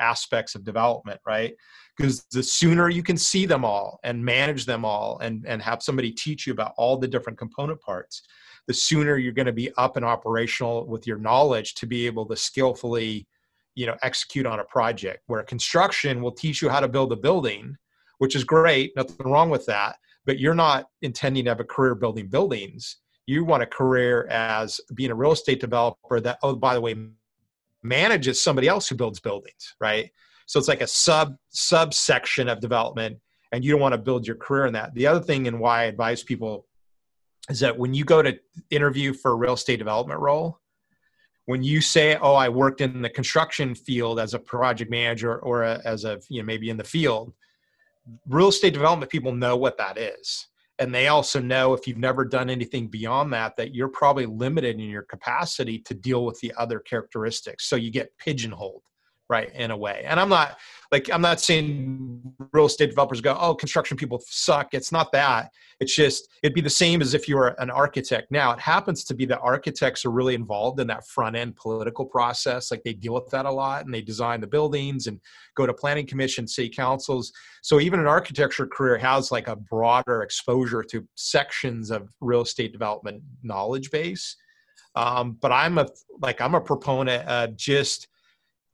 [0.00, 1.54] aspects of development right
[1.96, 5.82] because the sooner you can see them all and manage them all and, and have
[5.82, 8.22] somebody teach you about all the different component parts
[8.66, 12.26] the sooner you're going to be up and operational with your knowledge to be able
[12.26, 13.26] to skillfully
[13.74, 15.22] you know execute on a project.
[15.26, 17.76] Where construction will teach you how to build a building
[18.18, 21.96] which is great nothing wrong with that but you're not intending to have a career
[21.96, 22.98] building buildings.
[23.26, 26.94] You want a career as being a real estate developer that oh by the way
[27.82, 30.10] manages somebody else who builds buildings right
[30.46, 33.18] so it's like a sub subsection of development,
[33.52, 34.94] and you don't want to build your career in that.
[34.94, 36.66] The other thing, and why I advise people,
[37.48, 38.38] is that when you go to
[38.70, 40.58] interview for a real estate development role,
[41.46, 45.62] when you say, "Oh, I worked in the construction field as a project manager or
[45.64, 47.32] a, as a you know maybe in the field,"
[48.28, 50.48] real estate development people know what that is.
[50.78, 54.80] And they also know if you've never done anything beyond that that you're probably limited
[54.80, 57.66] in your capacity to deal with the other characteristics.
[57.66, 58.82] So you get pigeonholed
[59.28, 60.04] right in a way.
[60.06, 60.58] And i'm not
[60.90, 62.20] like i'm not saying
[62.52, 64.74] real estate developers go oh construction people suck.
[64.74, 65.50] It's not that.
[65.80, 68.30] It's just it'd be the same as if you were an architect.
[68.30, 72.04] Now it happens to be that architects are really involved in that front end political
[72.04, 72.70] process.
[72.70, 75.20] Like they deal with that a lot and they design the buildings and
[75.56, 77.32] go to planning commission city councils.
[77.62, 82.72] So even an architecture career has like a broader exposure to sections of real estate
[82.72, 84.36] development knowledge base.
[84.94, 85.88] Um, but i'm a
[86.20, 88.08] like i'm a proponent of just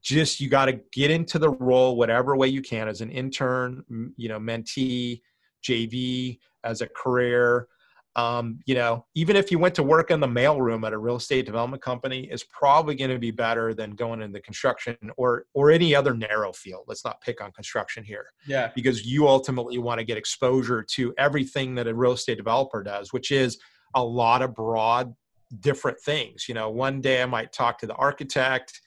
[0.08, 3.84] just you got to get into the role whatever way you can as an intern
[4.16, 5.20] you know mentee
[5.66, 7.68] jv as a career.
[8.16, 11.16] Um, you know even if you went to work in the mailroom at a real
[11.16, 15.70] estate development company is probably going to be better than going into construction or or
[15.70, 16.84] any other narrow field.
[16.88, 18.26] Let's not pick on construction here.
[18.46, 18.72] Yeah.
[18.74, 23.12] Because you ultimately want to get exposure to everything that a real estate developer does
[23.12, 23.58] which is
[23.94, 25.14] a lot of broad
[25.60, 26.48] different things.
[26.48, 28.80] You know one day i might talk to the architect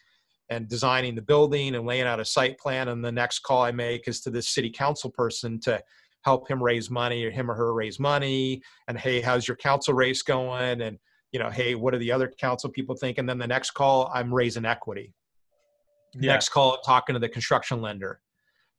[0.52, 2.90] and designing the building and laying out a site plan.
[2.90, 5.82] And the next call I make is to this city council person to
[6.24, 8.62] help him raise money or him or her raise money.
[8.88, 10.82] And hey, how's your council race going?
[10.82, 11.00] And
[11.32, 13.18] you know, hey, what do the other council people think?
[13.18, 15.14] And then the next call, I'm raising equity.
[16.14, 16.34] Yeah.
[16.34, 18.20] Next call, I'm talking to the construction lender.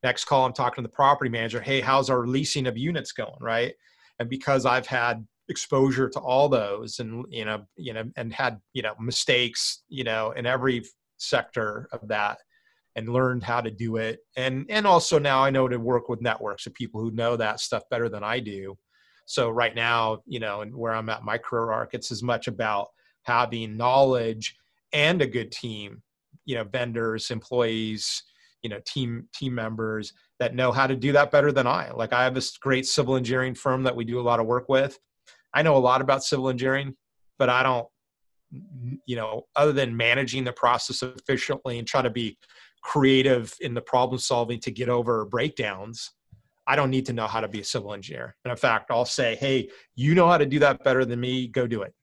[0.02, 1.62] Next call, I'm talking to the property manager.
[1.62, 3.40] Hey, how's our leasing of units going?
[3.40, 3.72] Right.
[4.18, 8.60] And because I've had exposure to all those and, you know, you know, and had,
[8.74, 10.84] you know, mistakes, you know, in every
[11.22, 12.38] sector of that
[12.96, 14.20] and learned how to do it.
[14.36, 17.60] And, and also now I know to work with networks of people who know that
[17.60, 18.76] stuff better than I do.
[19.26, 22.48] So right now, you know, and where I'm at my career arc, it's as much
[22.48, 22.88] about
[23.22, 24.56] having knowledge
[24.92, 26.02] and a good team,
[26.44, 28.24] you know, vendors, employees,
[28.62, 31.90] you know, team team members that know how to do that better than I.
[31.92, 34.68] Like I have this great civil engineering firm that we do a lot of work
[34.68, 34.98] with.
[35.54, 36.94] I know a lot about civil engineering,
[37.38, 37.86] but I don't
[39.06, 42.36] you know, other than managing the process efficiently and try to be
[42.82, 46.10] creative in the problem solving to get over breakdowns,
[46.66, 48.36] I don't need to know how to be a civil engineer.
[48.44, 51.48] And in fact, I'll say, hey, you know how to do that better than me,
[51.48, 51.94] go do it.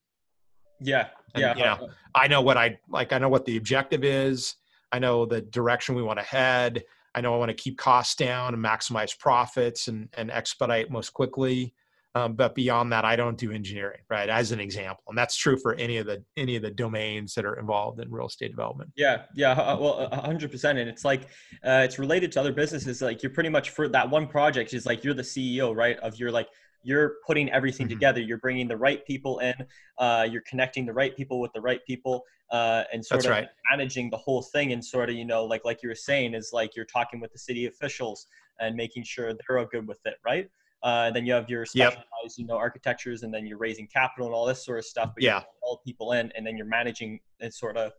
[0.81, 1.07] Yeah.
[1.33, 1.55] And, yeah.
[1.55, 4.55] You know, I know what I like, I know what the objective is.
[4.91, 6.83] I know the direction we want to head.
[7.15, 11.13] I know I want to keep costs down and maximize profits and, and expedite most
[11.13, 11.73] quickly.
[12.15, 14.29] Um, but beyond that, I don't do engineering, right?
[14.29, 17.45] As an example, and that's true for any of the any of the domains that
[17.45, 18.91] are involved in real estate development.
[18.95, 21.23] Yeah, yeah, well, hundred percent, and it's like
[21.63, 23.03] uh, it's related to other businesses.
[23.03, 25.99] Like you're pretty much for that one project is like you're the CEO, right?
[25.99, 26.47] Of your like
[26.81, 27.95] you're putting everything mm-hmm.
[27.95, 28.21] together.
[28.21, 29.53] You're bringing the right people in.
[29.97, 33.31] Uh, you're connecting the right people with the right people, uh, and sort That's of
[33.31, 33.47] right.
[33.69, 34.71] managing the whole thing.
[34.73, 37.31] And sort of, you know, like like you were saying, is like you're talking with
[37.31, 38.25] the city officials
[38.59, 40.49] and making sure they're all good with it, right?
[40.81, 42.31] Uh, then you have your specialized, yep.
[42.37, 45.11] you know, architectures, and then you're raising capital and all this sort of stuff.
[45.13, 47.91] But yeah, all people in, and then you're managing it sort of.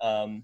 [0.00, 0.42] Um,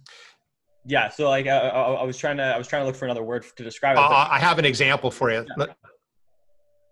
[0.87, 3.05] yeah, so like I, I, I, was trying to I was trying to look for
[3.05, 4.01] another word to describe it.
[4.01, 5.39] Uh, I have an example for you.
[5.39, 5.55] Yeah.
[5.57, 5.77] Let,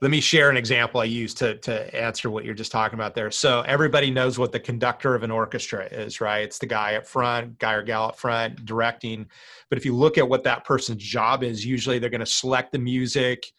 [0.00, 3.14] let me share an example I use to to answer what you're just talking about
[3.14, 3.30] there.
[3.30, 6.42] So everybody knows what the conductor of an orchestra is, right?
[6.42, 9.26] It's the guy up front, guy or gal up front directing.
[9.70, 12.72] But if you look at what that person's job is, usually they're going to select
[12.72, 13.52] the music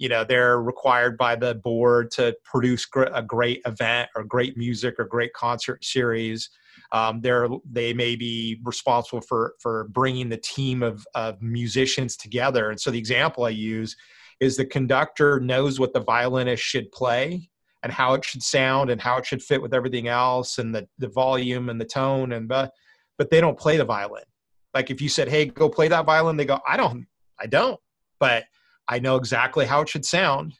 [0.00, 4.56] you know they're required by the board to produce gr- a great event or great
[4.56, 6.48] music or great concert series.
[6.90, 12.70] Um, they're they may be responsible for for bringing the team of, of musicians together.
[12.70, 13.94] And so the example i use
[14.40, 17.50] is the conductor knows what the violinist should play
[17.82, 20.88] and how it should sound and how it should fit with everything else and the,
[20.96, 22.72] the volume and the tone and but
[23.18, 24.24] but they don't play the violin.
[24.72, 27.06] Like if you said hey go play that violin they go i don't
[27.38, 27.78] i don't.
[28.18, 28.44] But
[28.90, 30.58] I know exactly how it should sound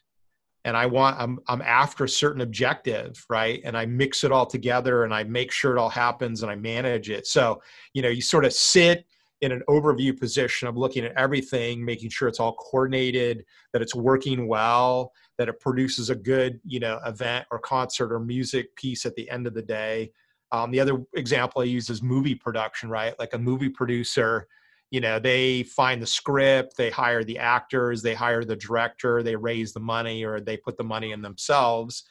[0.65, 3.61] and I want I'm I'm after a certain objective, right?
[3.63, 6.55] And I mix it all together and I make sure it all happens and I
[6.55, 7.27] manage it.
[7.27, 7.61] So,
[7.93, 9.05] you know, you sort of sit
[9.41, 13.95] in an overview position of looking at everything, making sure it's all coordinated, that it's
[13.95, 19.05] working well, that it produces a good, you know, event or concert or music piece
[19.05, 20.11] at the end of the day.
[20.51, 23.17] Um, the other example I use is movie production, right?
[23.17, 24.47] Like a movie producer,
[24.91, 29.35] you know they find the script they hire the actors they hire the director they
[29.35, 32.03] raise the money or they put the money in themselves.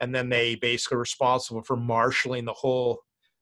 [0.00, 3.00] And then they basically responsible for marshaling the whole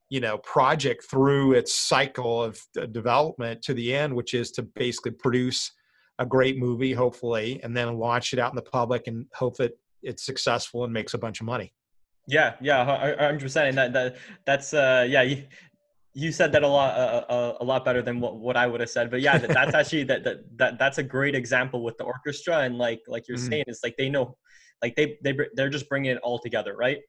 [0.09, 2.61] you know project through its cycle of
[2.93, 5.73] development to the end which is to basically produce
[6.19, 9.73] a great movie hopefully and then launch it out in the public and hope that
[10.07, 11.73] it's successful and makes a bunch of money.
[12.29, 12.85] Yeah, yeah,
[13.19, 15.35] hundred percent, and that, that that's uh, yeah,
[16.19, 18.81] you said that a lot uh, uh, a lot better than what, what I would
[18.81, 19.11] have said.
[19.11, 22.61] But yeah, that, that's actually that, that that that's a great example with the orchestra
[22.61, 23.49] and like like you're mm-hmm.
[23.51, 24.35] saying, it's like they know,
[24.81, 27.01] like they they they're just bringing it all together, right?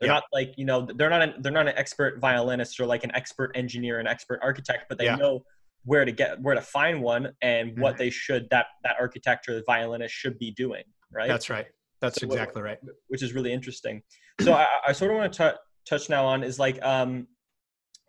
[0.00, 0.14] They're yeah.
[0.14, 3.14] not like you know they're not an, they're not an expert violinist or like an
[3.14, 5.14] expert engineer, an expert architect, but they yeah.
[5.14, 5.44] know
[5.84, 7.80] where to get where to find one and mm-hmm.
[7.82, 11.28] what they should that that architect or the violinist should be doing, right?
[11.28, 11.66] That's right.
[12.00, 12.78] That's so exactly right.
[13.06, 14.02] Which is really interesting.
[14.40, 15.56] So I, I sort of want to t-
[15.88, 17.28] touch now on is like um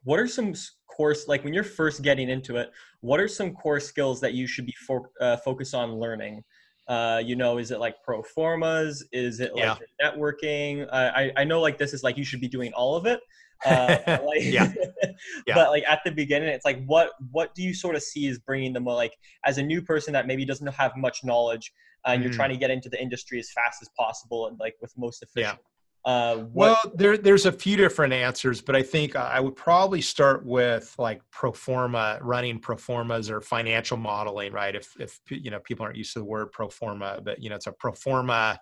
[0.04, 0.54] what are some
[0.88, 4.48] course like when you're first getting into it what are some core skills that you
[4.48, 6.44] should be for, uh, focused on learning
[6.88, 9.78] uh, you know is it like pro formas is it like yeah.
[10.02, 13.06] networking uh, I, I know like this is like you should be doing all of
[13.06, 13.20] it
[13.66, 14.72] uh, like, yeah.
[15.48, 15.56] yeah.
[15.56, 18.38] but like at the beginning it's like what what do you sort of see as
[18.38, 21.74] bringing them like as a new person that maybe doesn't have much knowledge
[22.06, 22.24] and mm.
[22.24, 25.24] you're trying to get into the industry as fast as possible and like with most
[25.24, 25.77] efficient yeah.
[26.08, 30.46] Uh, well, there, there's a few different answers, but I think I would probably start
[30.46, 34.74] with like pro forma, running pro formas or financial modeling, right?
[34.74, 37.58] If, if, you know, people aren't used to the word pro forma, but, you know,
[37.58, 38.58] it's a pro forma,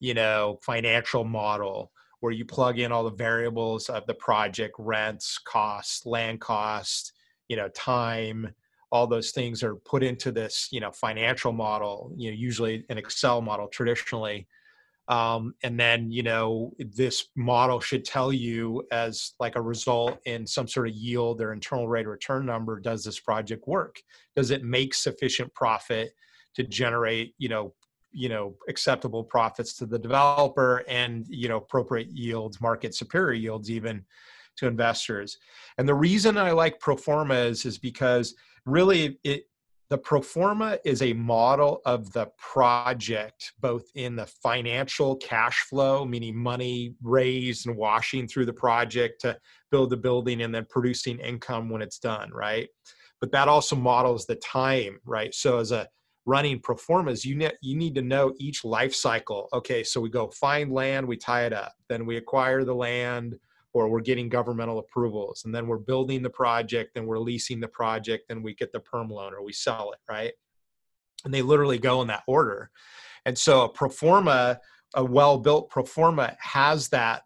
[0.00, 5.36] you know, financial model where you plug in all the variables of the project, rents,
[5.36, 7.12] costs, land cost,
[7.48, 8.48] you know, time,
[8.90, 12.96] all those things are put into this, you know, financial model, you know, usually an
[12.96, 14.48] Excel model traditionally
[15.08, 20.46] um, and then you know this model should tell you as like a result in
[20.46, 24.00] some sort of yield or internal rate of return number does this project work?
[24.36, 26.12] Does it make sufficient profit
[26.54, 27.74] to generate you know
[28.12, 33.70] you know acceptable profits to the developer and you know appropriate yields market superior yields
[33.70, 34.04] even
[34.56, 35.38] to investors?
[35.78, 38.34] And the reason i like proformas is because
[38.66, 39.44] really it
[39.90, 46.04] the pro forma is a model of the project both in the financial cash flow
[46.04, 49.36] meaning money raised and washing through the project to
[49.70, 52.68] build the building and then producing income when it's done right?
[53.20, 55.34] But that also models the time right?
[55.34, 55.88] So as a
[56.26, 59.48] running pro formas you need you need to know each life cycle.
[59.52, 61.72] Okay so we go find land we tie it up.
[61.88, 63.38] Then we acquire the land
[63.78, 67.68] or we're getting governmental approvals and then we're building the project and we're leasing the
[67.68, 70.32] project and we get the perm loan or we sell it right?
[71.24, 72.70] And they literally go in that order.
[73.24, 74.60] And so a pro forma
[74.94, 77.22] a well built pro forma has that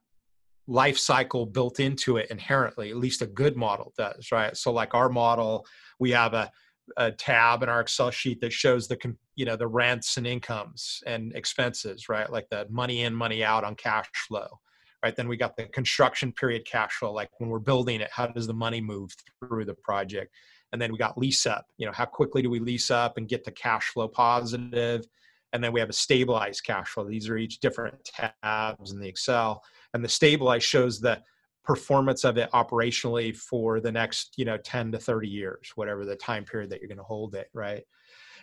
[0.67, 4.57] life cycle built into it inherently at least a good model does right?
[4.57, 5.65] So like our model
[5.99, 6.51] we have a,
[6.97, 8.99] a tab in our excel sheet that shows the
[9.37, 12.31] you know the rents and incomes and expenses right?
[12.31, 14.61] Like the money in money out on cash flow
[15.03, 15.17] right?
[15.17, 18.47] Then we got the construction period cash flow, like when we're building it, how does
[18.47, 20.35] the money move through the project?
[20.73, 23.29] And then we got lease up, you know, how quickly do we lease up and
[23.29, 25.07] get to cash flow positive?
[25.53, 27.05] And then we have a stabilized cash flow.
[27.05, 28.11] These are each different
[28.43, 29.63] tabs in the Excel.
[29.93, 31.21] And the stabilized shows the
[31.65, 36.17] performance of it operationally for the next, you know, 10 to 30 years, whatever the
[36.17, 37.83] time period that you're going to hold it, right?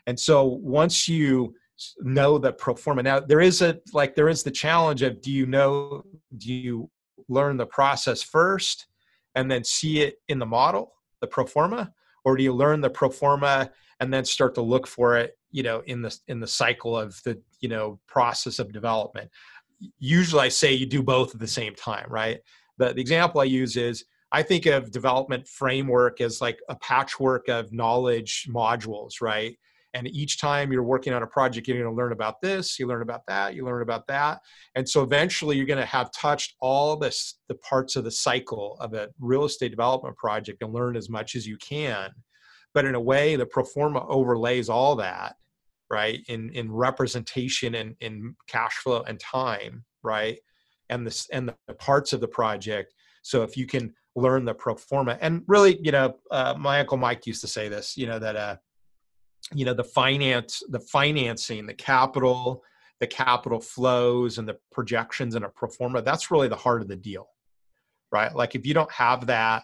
[0.06, 1.56] And so once you
[2.00, 3.04] know the pro forma.
[3.04, 6.04] Now there is a like there is the challenge of do you know
[6.38, 6.90] do you
[7.28, 8.88] learn the process first
[9.36, 11.94] and then see it in the model, the pro forma,
[12.26, 13.70] or do you learn the pro forma
[14.00, 17.22] and then start to look for it, you know, in the in the cycle of
[17.24, 19.30] the you know process of development?
[20.00, 22.40] Usually, I say you do both at the same time, right?
[22.78, 27.48] The, the example I use is I think of development framework as like a patchwork
[27.48, 29.58] of knowledge modules, right?
[29.94, 32.88] And each time you're working on a project you're going to learn about this you
[32.88, 34.40] learn about that you learn about that.
[34.76, 38.78] And so eventually you're going to have touched all this the parts of the cycle
[38.80, 42.12] of a real estate development project and learn as much as you can.
[42.74, 45.36] But in a way the pro forma overlays all that
[45.90, 50.38] right in in representation and in cash flow and time right
[50.90, 52.94] and this and the parts of the project.
[53.22, 56.98] So if you can learn the pro forma and really you know uh, my uncle
[56.98, 58.56] mike used to say this you know that uh
[59.54, 62.64] you know the finance the financing the capital
[63.00, 66.88] the capital flows and the projections and a pro forma that's really the heart of
[66.88, 67.28] the deal
[68.12, 68.36] right?
[68.36, 69.64] Like if you don't have that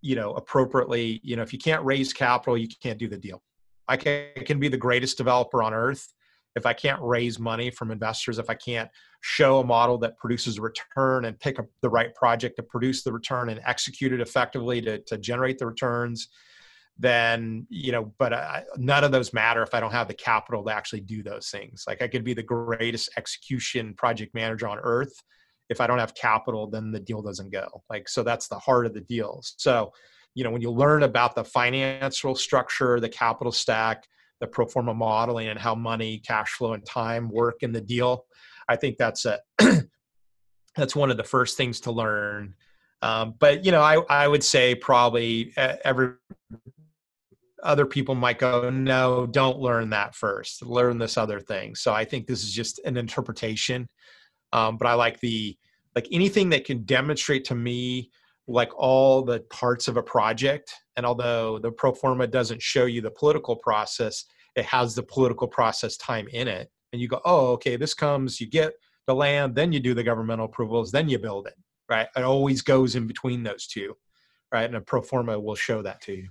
[0.00, 3.42] you know appropriately you know if you can't raise capital you can't do the deal.
[3.86, 6.12] I can, I can be the greatest developer on earth
[6.56, 8.88] if i can't raise money from investors if i can't
[9.20, 13.02] show a model that produces a return and pick up the right project to produce
[13.02, 16.28] the return and execute it effectively to, to generate the returns
[16.98, 20.62] then you know but I, none of those matter if i don't have the capital
[20.64, 21.84] to actually do those things.
[21.86, 25.12] Like i could be the greatest execution project manager on earth.
[25.68, 27.82] If i don't have capital then the deal doesn't go.
[27.90, 29.40] Like so that's the heart of the deal.
[29.42, 29.92] So
[30.34, 34.04] you know when you learn about the financial structure the capital stack
[34.40, 38.24] the pro forma modeling and how money cash flow and time work in the deal
[38.68, 39.38] i think that's a
[40.76, 42.54] that's one of the first things to learn.
[43.02, 46.14] Um, but you know I, I would say probably every
[47.64, 50.62] other people might go, no, don't learn that first.
[50.62, 51.74] Learn this other thing.
[51.74, 53.88] So I think this is just an interpretation.
[54.52, 55.56] Um, but I like the
[55.94, 58.10] like anything that can demonstrate to me
[58.46, 60.74] like all the parts of a project.
[60.96, 65.48] And although the pro forma doesn't show you the political process, it has the political
[65.48, 66.70] process time in it.
[66.92, 68.74] And you go, oh, okay, this comes, you get
[69.06, 71.54] the land, then you do the governmental approvals, then you build it,
[71.88, 72.06] right?
[72.16, 73.96] It always goes in between those two,
[74.52, 74.64] right?
[74.64, 76.28] And a pro forma will show that to you.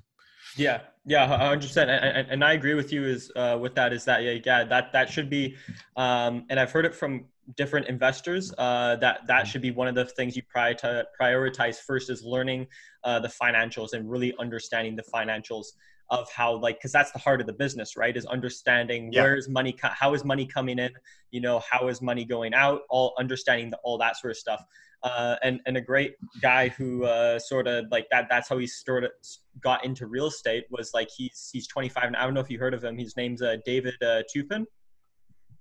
[0.56, 3.06] Yeah, yeah, hundred percent, and, I agree with you.
[3.06, 5.56] Is uh, with that is that yeah, yeah, that that should be,
[5.98, 7.26] um, and I've heard it from
[7.56, 12.10] different investors uh, that that should be one of the things you prioritize prioritize first
[12.10, 12.68] is learning
[13.04, 15.66] uh, the financials and really understanding the financials
[16.14, 19.24] of how like because that's the heart of the business right is understanding yeah.
[19.24, 20.92] where is money how is money coming in
[21.32, 24.64] you know how is money going out all understanding the, all that sort of stuff
[25.04, 28.28] uh, and and a great guy who uh, sort of like that.
[28.30, 29.12] That's how he sort of
[29.62, 30.64] got into real estate.
[30.70, 32.06] Was like he's he's 25.
[32.06, 32.98] And I don't know if you heard of him.
[32.98, 34.66] His name's uh, David uh, Toupin.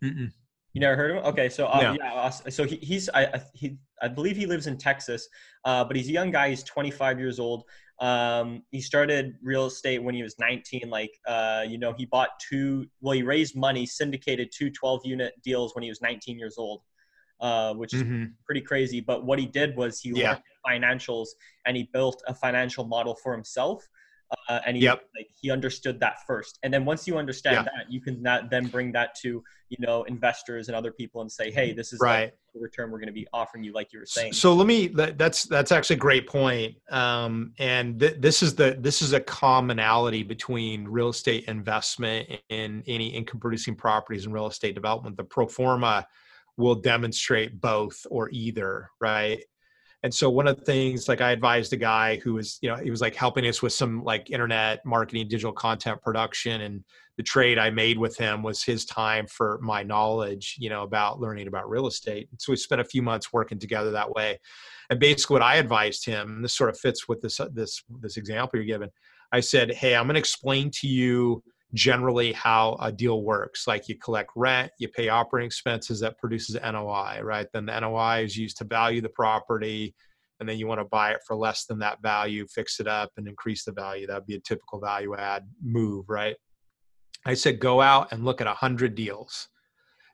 [0.03, 0.31] Mm-mm.
[0.75, 1.25] You never heard of him?
[1.25, 5.29] Okay, so uh, yeah, so he, he's I he I believe he lives in Texas,
[5.65, 6.51] uh, but he's a young guy.
[6.51, 7.65] He's 25 years old.
[8.01, 10.89] Um, he started real estate when he was 19.
[10.91, 12.87] Like uh, you know, he bought two.
[13.01, 16.83] Well, he raised money, syndicated two 12 unit deals when he was 19 years old.
[17.43, 18.27] uh, which is mm-hmm.
[18.47, 19.01] pretty crazy.
[19.01, 20.39] But what he did was he yeah.
[20.65, 21.29] learned financials
[21.67, 23.87] and he built a financial model for himself
[24.49, 25.05] uh, and he yep.
[25.17, 26.59] like he understood that first.
[26.63, 27.63] And then once you understand yeah.
[27.77, 31.33] that you can not then bring that to you know investors and other people and
[31.33, 32.31] say hey this is right.
[32.53, 34.31] the return we're going to be offering you like you were saying.
[34.31, 38.77] so let me that's that's actually a great point um, and th- this is the
[38.81, 44.47] this is a commonality between real estate investment in any income producing properties and real
[44.47, 45.17] estate development.
[45.17, 46.07] The pro forma
[46.57, 49.43] will demonstrate both or either right
[50.03, 52.77] and so one of the things like i advised a guy who was you know
[52.77, 56.85] he was like helping us with some like internet marketing digital content production and
[57.17, 61.21] the trade i made with him was his time for my knowledge you know about
[61.21, 62.29] learning about real estate.
[62.39, 64.39] So we spent a few months working together that way.
[64.91, 67.83] And basically what i advised him and this sort of fits with this uh, this
[68.01, 68.91] this example you're given
[69.33, 71.43] i said hey i'm going to explain to you
[71.75, 73.67] generally how a deal works.
[73.67, 77.47] Like you collect rent, you pay operating expenses that produces NOI, right?
[77.53, 79.95] Then the NOI is used to value the property,
[80.41, 83.11] and then you want to buy it for less than that value, fix it up,
[83.17, 84.07] and increase the value.
[84.07, 86.37] That'd be a typical value add move, right?
[87.25, 89.49] I said go out and look at a hundred deals.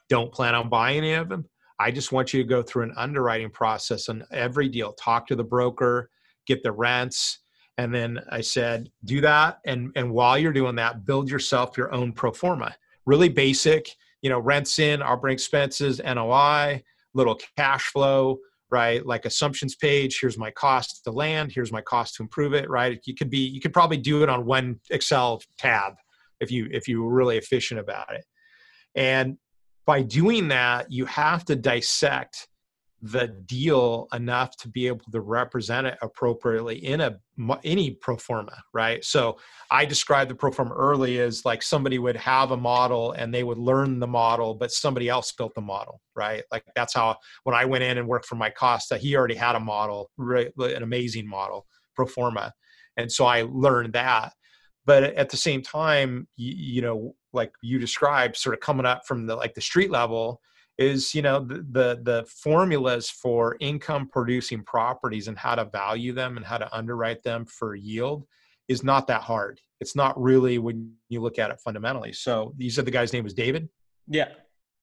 [0.08, 1.46] Don't plan on buying any of them.
[1.80, 4.92] I just want you to go through an underwriting process on every deal.
[4.94, 6.10] Talk to the broker,
[6.46, 7.38] get the rents,
[7.78, 9.60] and then I said, do that.
[9.64, 12.74] And, and while you're doing that, build yourself your own pro forma.
[13.06, 13.88] Really basic,
[14.20, 16.82] you know, rents in, operating expenses, NOI,
[17.14, 18.38] little cash flow,
[18.70, 19.06] right?
[19.06, 20.18] Like assumptions page.
[20.20, 21.52] Here's my cost to land.
[21.54, 23.00] Here's my cost to improve it, right?
[23.04, 25.94] You could be, you could probably do it on one Excel tab
[26.40, 28.24] if you, if you were really efficient about it.
[28.96, 29.38] And
[29.86, 32.48] by doing that, you have to dissect
[33.00, 37.16] the deal enough to be able to represent it appropriately in a
[37.62, 39.04] any pro forma right?
[39.04, 39.38] So
[39.70, 43.44] i described the pro forma early as like somebody would have a model and they
[43.44, 46.42] would learn the model but somebody else built the model right?
[46.50, 49.54] Like that's how when i went in and worked for my costa he already had
[49.54, 52.52] a model an amazing model pro forma.
[52.96, 54.32] And so i learned that.
[54.86, 59.02] But at the same time you, you know like you described sort of coming up
[59.06, 60.40] from the like the street level
[60.78, 66.12] is you know the, the, the formulas for income producing properties and how to value
[66.12, 68.24] them and how to underwrite them for yield
[68.68, 69.60] is not that hard.
[69.80, 72.12] It's not really when you look at it fundamentally.
[72.12, 73.68] So you said the guy's name was david?
[74.06, 74.28] Yeah.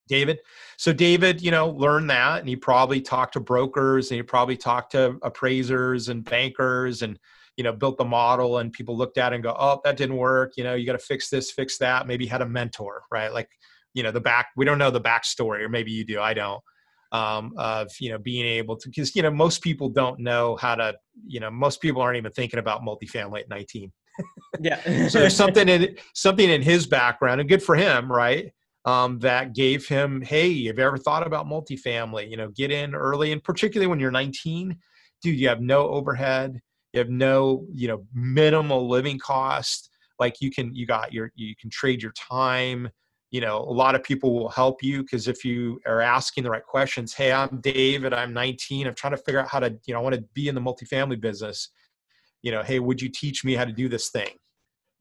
[0.08, 0.40] David?
[0.78, 4.58] So david you know learned that and he probably talked to brokers and he probably
[4.58, 7.18] talked to appraisers and bankers and
[7.56, 10.18] you know built the model and people looked at it and go oh that didn't
[10.18, 10.54] work.
[10.58, 12.06] You know you got to fix this fix that.
[12.06, 13.32] Maybe had a mentor right?
[13.34, 13.50] Like
[13.96, 16.62] you know the back we don't know the backstory or maybe you do i don't
[17.12, 20.76] um, of you know being able to because you know most people don't know how
[20.76, 20.94] to
[21.26, 23.92] you know most people aren't even thinking about multifamily at 19
[24.60, 25.08] yeah.
[25.10, 28.52] So there's something in something in his background and good for him right
[28.84, 32.30] um, that gave him hey have you ever thought about multifamily?
[32.30, 34.76] You know get in early and particularly when you're 19
[35.22, 36.60] dude you have no overhead
[36.94, 39.90] you have no you know minimal living cost
[40.20, 42.90] like you can you got your you can trade your time
[43.36, 46.50] you know a lot of people will help you because if you are asking the
[46.50, 49.94] right questions hey i'm david i'm 19 i'm trying to figure out how to you
[49.94, 51.70] know i want to be in the multifamily business.
[52.44, 54.34] You know hey would you teach me how to do this thing?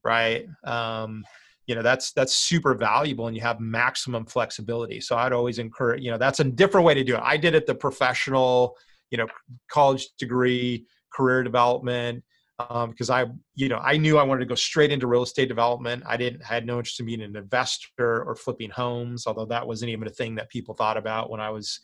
[0.03, 0.47] Right?
[0.65, 1.25] Um,
[1.69, 5.01] you know that's that's super valuable and you have maximum flexibility.
[5.01, 7.23] So i'd always encourage you know that's a different way to do it.
[7.23, 8.77] I did it the professional
[9.11, 9.29] you know
[9.71, 12.25] college degree career development
[12.59, 15.49] um, because I, you know, I knew I wanted to go straight into real estate
[15.49, 16.05] development.
[16.07, 19.67] I didn't I had no interest in being an investor or flipping homes, although that
[19.67, 21.81] wasn't even a thing that people thought about when I was,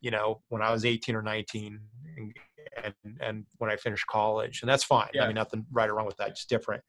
[0.00, 1.78] you know, when I was 18 or 19,
[2.16, 2.34] and
[2.82, 5.08] and, and when I finished college, and that's fine.
[5.12, 5.24] Yeah.
[5.24, 6.82] I mean, nothing right or wrong with that, it's different.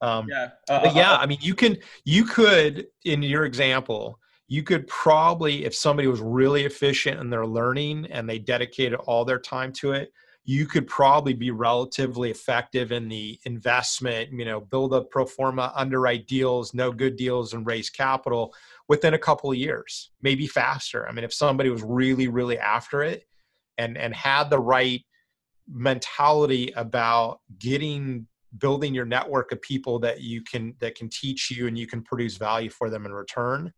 [0.00, 4.18] Um, yeah, uh, but yeah, uh, I mean, you can you could in your example.
[4.50, 9.26] You could probably, if somebody was really efficient in their learning and they dedicated all
[9.26, 10.10] their time to it,
[10.48, 15.70] you could probably be relatively effective in the investment, you know, build a pro forma,
[15.76, 18.54] underwrite deals, know good deals, and raise capital
[18.88, 21.06] within a couple of years, maybe faster.
[21.06, 23.28] I mean, if somebody was really, really after it
[23.76, 25.02] and and had the right
[25.70, 28.26] mentality about getting
[28.56, 32.00] building your network of people that you can that can teach you and you can
[32.00, 33.70] produce value for them in return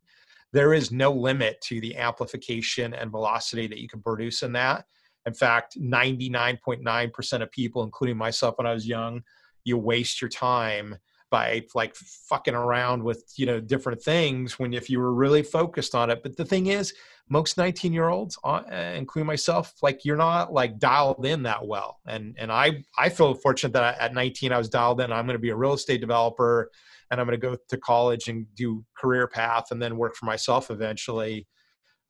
[0.53, 4.85] there is no limit to the amplification and velocity that you can produce in that
[5.27, 9.23] in fact, 99.9% of people, including myself when I was young,
[9.65, 10.97] you waste your time
[11.31, 15.95] by like fucking around with you know different things when if you were really focused
[15.95, 16.23] on it.
[16.23, 16.93] But the thing is
[17.29, 18.63] most 19 year olds uh,
[18.97, 22.01] including myself like you're not like dialed in that well.
[22.07, 25.13] And and i i feel fortunate that at 19 i was dialed in.
[25.13, 26.71] I'm going to be a real estate developer
[27.11, 30.27] and i'm going to go to college and do career path and then work for
[30.27, 31.47] myself eventually.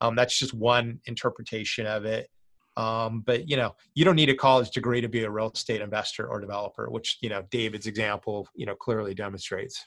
[0.01, 2.27] Um, that's just one interpretation of it.
[2.77, 5.81] Um, but you know, you don't need a college degree to be a real estate
[5.81, 9.85] investor or developer, which you know David's example you know clearly demonstrates.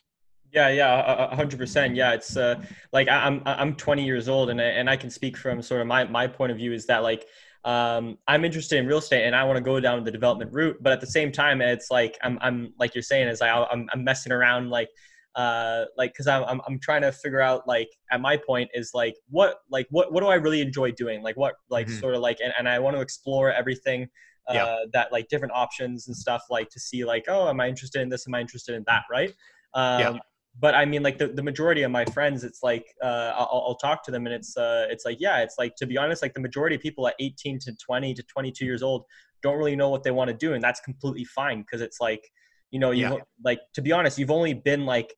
[0.52, 1.96] Yeah, yeah, hundred percent.
[1.96, 2.62] Yeah, it's uh,
[2.92, 5.86] like I'm I'm 20 years old, and I, and I can speak from sort of
[5.86, 7.26] my my point of view is that like
[7.64, 10.76] um, I'm interested in real estate and I want to go down the development route,
[10.82, 14.04] but at the same time, it's like I'm I'm like you're saying is I'm I'm
[14.04, 14.90] messing around like
[15.36, 18.92] uh like because I'm, I'm i'm trying to figure out like at my point is
[18.94, 21.98] like what like what what do i really enjoy doing like what like mm-hmm.
[21.98, 24.08] sort of like and, and i want to explore everything
[24.48, 24.76] uh yeah.
[24.92, 28.08] that like different options and stuff like to see like oh am i interested in
[28.08, 29.30] this am i interested in that right
[29.74, 30.16] um yeah.
[30.60, 33.76] but i mean like the, the majority of my friends it's like uh I'll, I'll
[33.76, 36.34] talk to them and it's uh it's like yeah it's like to be honest like
[36.34, 39.04] the majority of people at 18 to 20 to 22 years old
[39.42, 42.30] don't really know what they want to do and that's completely fine because it's like
[42.70, 43.16] you know you yeah.
[43.44, 45.14] like to be honest you've only been like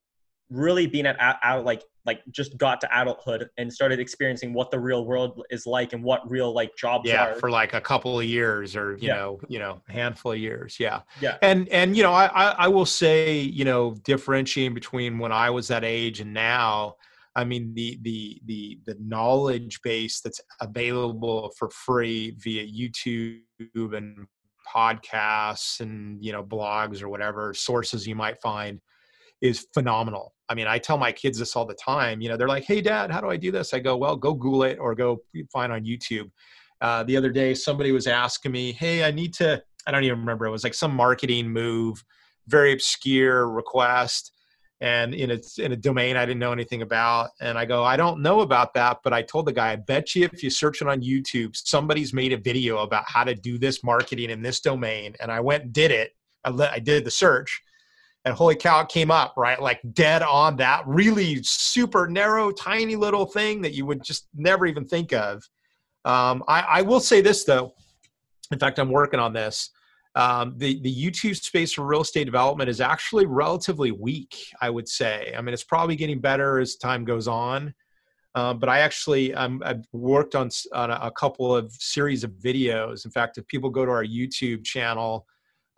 [0.50, 4.78] really being at out like like just got to adulthood and started experiencing what the
[4.78, 7.34] real world is like and what real like jobs yeah, are.
[7.34, 9.16] for like a couple of years or you yeah.
[9.16, 12.50] know you know a handful of years yeah yeah and and you know I, I
[12.50, 16.94] i will say you know differentiating between when i was that age and now
[17.34, 23.40] i mean the the the the knowledge base that's available for free via youtube
[23.96, 24.26] and
[24.72, 28.80] podcasts and you know blogs or whatever sources you might find
[29.40, 30.34] is phenomenal.
[30.48, 32.20] I mean, I tell my kids this all the time.
[32.20, 34.32] You know, they're like, "Hey, Dad, how do I do this?" I go, "Well, go
[34.32, 35.22] Google it or go
[35.52, 36.30] find on YouTube."
[36.80, 40.20] Uh, the other day, somebody was asking me, "Hey, I need to." I don't even
[40.20, 40.46] remember.
[40.46, 42.02] It was like some marketing move,
[42.48, 44.32] very obscure request,
[44.80, 47.30] and in a in a domain I didn't know anything about.
[47.40, 50.14] And I go, "I don't know about that," but I told the guy, "I bet
[50.14, 53.58] you if you search it on YouTube, somebody's made a video about how to do
[53.58, 56.12] this marketing in this domain." And I went and did it.
[56.44, 57.62] I, let, I did the search
[58.26, 59.62] and holy cow it came up right?
[59.62, 64.66] Like dead on that really super narrow tiny little thing that you would just never
[64.66, 65.42] even think of.
[66.04, 67.72] Um, I, I, will say this though.
[68.52, 69.70] In fact i'm working on this.
[70.16, 74.88] Um, the, the youtube space for real estate development is actually relatively weak i would
[74.88, 75.32] say.
[75.36, 77.72] I mean it's probably getting better as time goes on.
[78.34, 82.32] Um, but I actually um, I've worked on, on a, a couple of series of
[82.32, 83.06] videos.
[83.06, 85.26] In fact, if people go to our YouTube channel,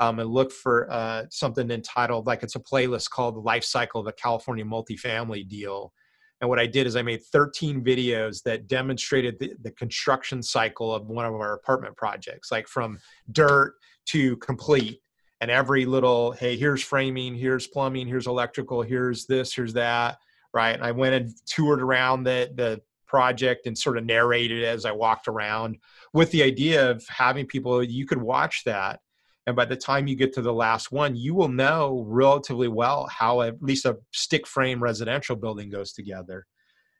[0.00, 4.00] um, and look for uh, something entitled like it's a playlist called the life cycle
[4.00, 5.92] of a california multifamily deal.
[6.40, 10.94] And what i did is i made 13 videos that demonstrated the, the construction cycle
[10.94, 12.98] of one of our apartment projects like from
[13.32, 13.74] dirt
[14.06, 15.00] to complete.
[15.40, 20.18] And every little hey here's framing here's plumbing here's electrical here's this here's that
[20.54, 20.74] right?
[20.74, 24.92] And i went and toured around the the project and sort of narrated as i
[24.92, 25.78] walked around
[26.12, 29.00] with the idea of having people you could watch that
[29.48, 33.08] and by the time you get to the last one you will know relatively well
[33.10, 36.46] how at least a stick frame residential building goes together.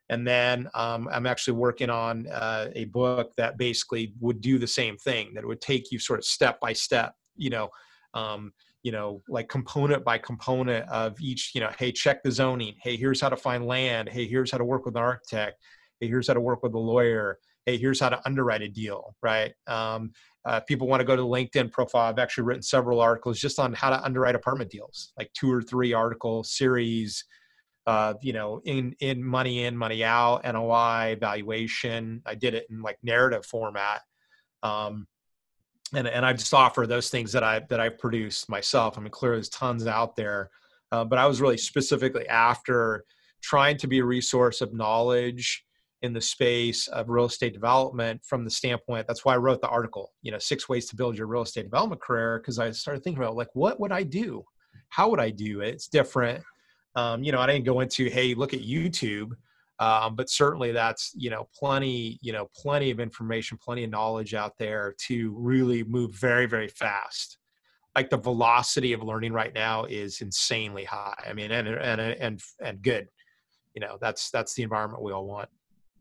[0.09, 4.65] And then um, i'm actually working on uh, a book that basically would do the
[4.65, 7.69] same thing that would take you sort of step by step you know
[8.15, 12.73] um, you know like component by component of each you know hey check the zoning.
[12.81, 14.09] Hey here's how to find land.
[14.09, 15.61] Hey here's how to work with an architect.
[15.99, 17.37] Hey here's how to work with a lawyer
[17.69, 20.11] hey here's how to underwrite a deal right um,
[20.45, 22.09] uh, people want to go to the LinkedIn profile.
[22.09, 25.61] I've actually written several articles just on how to underwrite apartment deals, like two or
[25.61, 27.25] three article series.
[27.85, 32.21] Uh, you know, in in money in, money out, NOI valuation.
[32.25, 34.01] I did it in like narrative format,
[34.63, 35.07] um,
[35.93, 38.97] and and I just offer those things that I that I've produced myself.
[38.97, 40.51] I mean, clearly there's tons out there,
[40.91, 43.05] uh, but I was really specifically after
[43.41, 45.65] trying to be a resource of knowledge
[46.01, 49.67] in the space of real estate development from the standpoint that's why i wrote the
[49.67, 53.03] article you know six ways to build your real estate development career because i started
[53.03, 54.43] thinking about like what would i do?
[54.89, 55.69] How would i do it?
[55.69, 56.43] It's different.
[56.95, 59.33] Um, you know i didn't go into hey look at youtube
[59.79, 64.33] um, but certainly that's you know plenty you know plenty of information plenty of knowledge
[64.33, 67.37] out there to really move very very fast.
[67.95, 71.23] Like the velocity of learning right now is insanely high.
[71.27, 73.07] I mean and and and and good.
[73.73, 75.49] You know that's that's the environment we all want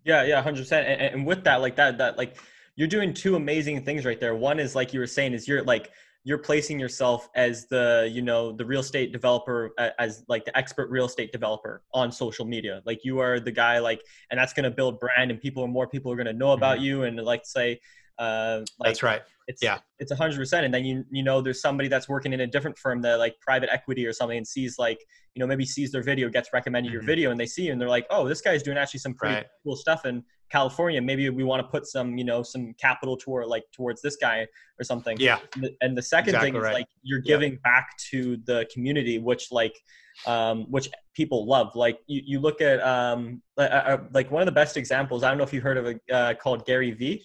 [0.04, 0.86] yeah, yeah, hundred percent.
[1.14, 2.36] And with that, like that, that like
[2.76, 4.34] you're doing two amazing things right there.
[4.34, 5.90] One is like you were saying, is you're like
[6.24, 10.90] you're placing yourself as the you know the real estate developer as like the expert
[10.90, 14.64] real estate developer on social media like you are the guy like and that's going
[14.64, 16.84] to build brand and people are more people are going to know about mm-hmm.
[16.84, 17.80] you and like say
[18.18, 19.22] Uh, like, That's right.
[19.46, 20.66] It's, yeah, it's a hundred percent.
[20.66, 23.40] And then you you know there's somebody that's working in a different firm that like
[23.40, 24.98] private equity or something and sees like
[25.34, 26.94] you know maybe sees their video, gets recommended mm-hmm.
[26.94, 29.14] your video, and they see you and they're like, oh, this guy's doing actually some
[29.14, 29.46] pretty right.
[29.64, 31.00] cool stuff in California.
[31.00, 34.46] Maybe we want to put some you know some capital toward like towards this guy
[34.78, 35.16] or something.
[35.18, 35.38] Yeah.
[35.54, 36.70] And the, and the second exactly thing right.
[36.70, 37.58] is like you're giving yeah.
[37.64, 39.80] back to the community, which like
[40.26, 41.74] um, which people love.
[41.74, 45.22] Like you, you look at um, uh, uh, like one of the best examples.
[45.22, 47.24] I don't know if you heard of a uh, called Gary Vee.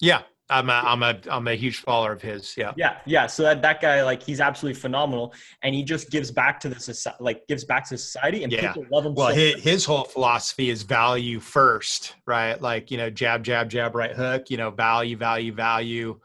[0.00, 2.56] Yeah, I'm a, I'm a, I'm a huge follower of his.
[2.56, 2.72] Yeah.
[2.76, 2.98] Yeah.
[3.04, 3.26] Yeah.
[3.26, 6.80] So that, that guy, like, he's absolutely phenomenal and he just gives back to the
[6.80, 8.72] society, like gives back to society and yeah.
[8.72, 9.14] people love him.
[9.14, 12.60] Well, so his, his, whole philosophy is value first, right?
[12.60, 16.18] Like, you know, jab, jab, jab, right hook, you know, value, value, value.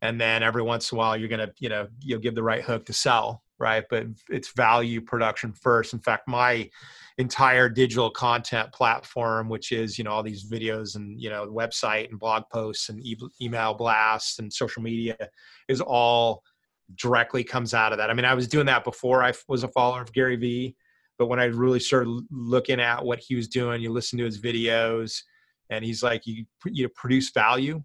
[0.00, 2.42] And then every once in a while you're going to, you know, you'll give the
[2.42, 3.41] right hook to sell.
[3.62, 3.84] Right.
[3.88, 5.94] But it's value production first.
[5.94, 6.68] In fact, my,
[7.18, 12.08] entire digital content platform, which is you know all these videos and you know website
[12.10, 15.16] and blog posts and e- email blasts and social media,
[15.68, 16.42] is all
[16.96, 18.10] directly comes out of that.
[18.10, 20.76] I mean, I was doing that before I was a follower of Gary Vee,
[21.18, 24.40] but when I really started looking at what he was doing, you listen to his
[24.40, 25.20] videos,
[25.70, 27.82] and he's like, you you produce value,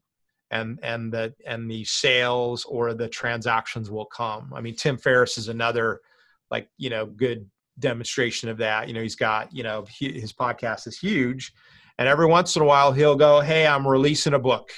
[0.52, 4.54] and and the and the sales or the transactions will come.
[4.56, 6.02] I mean, Tim Ferriss is another
[6.50, 8.88] like you know good demonstration of that.
[8.88, 11.54] You know, he's got, you know, he, his podcast is huge.
[12.00, 14.70] And every once in a while, he'll go, Hey, I'm releasing a book.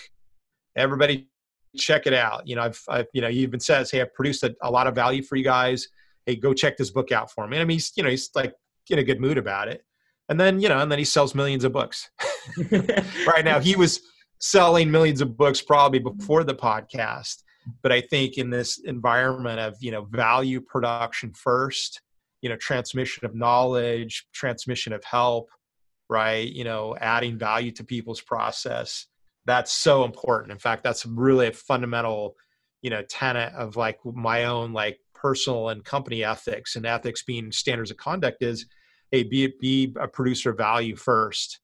[0.76, 1.28] Everybody
[1.78, 2.48] check it out.
[2.48, 4.88] You know, I've, I've you know, he even says, Hey, I've produced a, a, lot
[4.88, 5.88] of value for you guys.
[6.26, 7.58] Hey, go check this book out for me.
[7.58, 8.54] And I mean, he's, you know, he's like
[8.90, 9.84] in a good mood about it.
[10.30, 12.10] And then, you know, and then he sells millions of books.
[12.72, 14.02] right now, he was
[14.40, 17.44] selling millions of books probably before the podcast.
[17.84, 22.02] But I think in this environment of, you know, value production first,
[22.42, 25.50] you know transmission of knowledge transmission of help
[26.10, 26.52] right?
[26.52, 29.06] You know adding value to people's process.
[29.46, 30.52] That's so important.
[30.52, 32.36] In fact that's really a fundamental
[32.82, 37.52] you know tenet of like my own like personal and company ethics and ethics being
[37.52, 38.66] standards of conduct is
[39.12, 41.60] hey be, be a producer of value first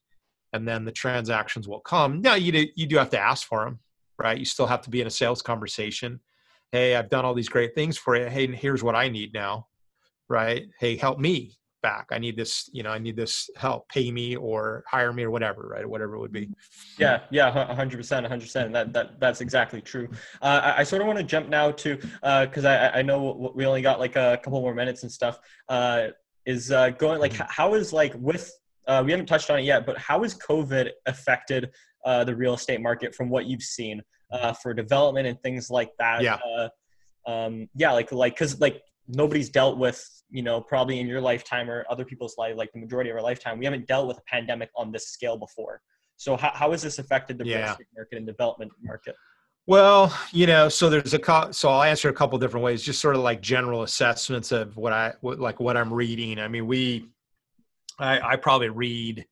[0.53, 3.65] and then the transactions will come now you do, you do have to ask for
[3.65, 3.79] them
[4.17, 6.19] right you still have to be in a sales conversation
[6.71, 9.67] hey i've done all these great things for you hey here's what i need now
[10.29, 10.67] right?
[10.79, 12.07] Hey, help me back.
[12.11, 15.29] I need this, you know, I need this help, pay me or hire me or
[15.29, 15.87] whatever, right?
[15.87, 16.49] Whatever it would be.
[16.97, 17.21] Yeah.
[17.29, 17.51] Yeah.
[17.75, 18.73] hundred percent, hundred percent.
[18.73, 20.09] That, that, that's exactly true.
[20.41, 23.51] Uh, I, I, sort of want to jump now to, uh, cause I, I know
[23.55, 25.39] we only got like a couple more minutes and stuff,
[25.69, 26.07] uh,
[26.45, 27.43] is, uh, going like, mm-hmm.
[27.49, 28.51] how is like with,
[28.87, 31.71] uh, we haven't touched on it yet, but how has COVID affected,
[32.05, 35.91] uh, the real estate market from what you've seen, uh, for development and things like
[35.99, 36.21] that?
[36.21, 36.35] Yeah.
[36.35, 36.69] Uh,
[37.29, 41.69] um, yeah, like, like, cause like nobody's dealt with you know probably in your lifetime
[41.69, 44.23] or other people's life like the majority of our lifetime we haven't dealt with a
[44.27, 45.81] pandemic on this scale before
[46.17, 47.57] so how, how has this affected the yeah.
[47.57, 49.15] real estate market and development market
[49.67, 52.99] well you know so there's a co- so i'll answer a couple different ways just
[52.99, 56.65] sort of like general assessments of what i what, like what i'm reading i mean
[56.65, 57.07] we
[57.99, 59.25] i i probably read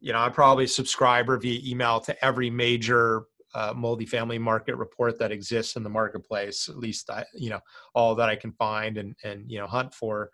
[0.00, 3.24] you know i probably subscriber via email to every major
[3.56, 7.60] uh, multifamily market report that exists in the marketplace, at least I, you know,
[7.94, 10.30] all that I can find and, and, you know, hunt for.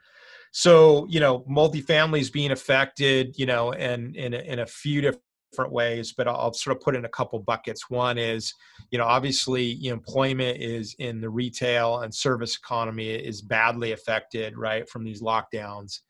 [0.51, 5.73] So, you know, multifamily is being affected, you know, and in, in a few different
[5.73, 7.89] ways, but I'll sort of put in a couple buckets.
[7.89, 8.53] One is,
[8.91, 14.89] you know, obviously employment is in the retail and service economy is badly affected, right,
[14.89, 16.01] from these lockdowns.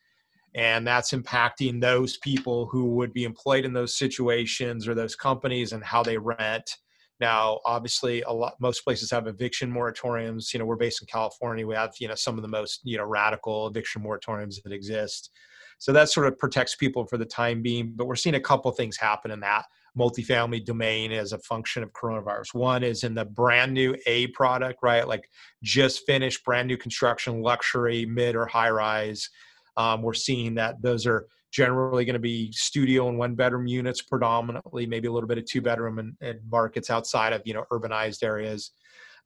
[0.54, 5.72] And that's impacting those people who would be employed in those situations or those companies
[5.72, 6.76] and how they rent
[7.22, 10.52] now, obviously, a lot most places have eviction moratoriums.
[10.52, 11.64] You know, we're based in California.
[11.64, 15.30] We have you know some of the most you know radical eviction moratoriums that exist.
[15.78, 17.92] So that sort of protects people for the time being.
[17.94, 21.92] But we're seeing a couple things happen in that multifamily domain as a function of
[21.92, 22.54] coronavirus.
[22.54, 25.06] One is in the brand new A product, right?
[25.06, 25.30] Like
[25.62, 29.30] just finished brand new construction, luxury, mid or high rise.
[29.76, 34.02] Um, we're seeing that those are generally going to be studio and one bedroom units
[34.02, 37.64] predominantly, maybe a little bit of two bedroom and, and markets outside of, you know,
[37.70, 38.72] urbanized areas.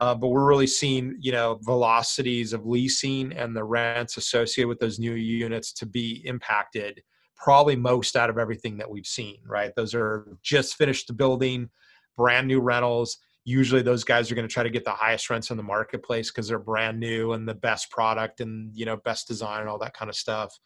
[0.00, 4.78] Uh, but we're really seeing, you know, velocities of leasing and the rents associated with
[4.78, 7.02] those new units to be impacted
[7.36, 9.72] probably most out of everything that we've seen, right?
[9.76, 11.70] Those are just finished the building,
[12.16, 13.18] brand new rentals.
[13.48, 16.30] Usually those guys are going to try to get the highest rents in the marketplace
[16.30, 19.78] because they're brand new and the best product and, you know, best design and all
[19.78, 20.58] that kind of stuff.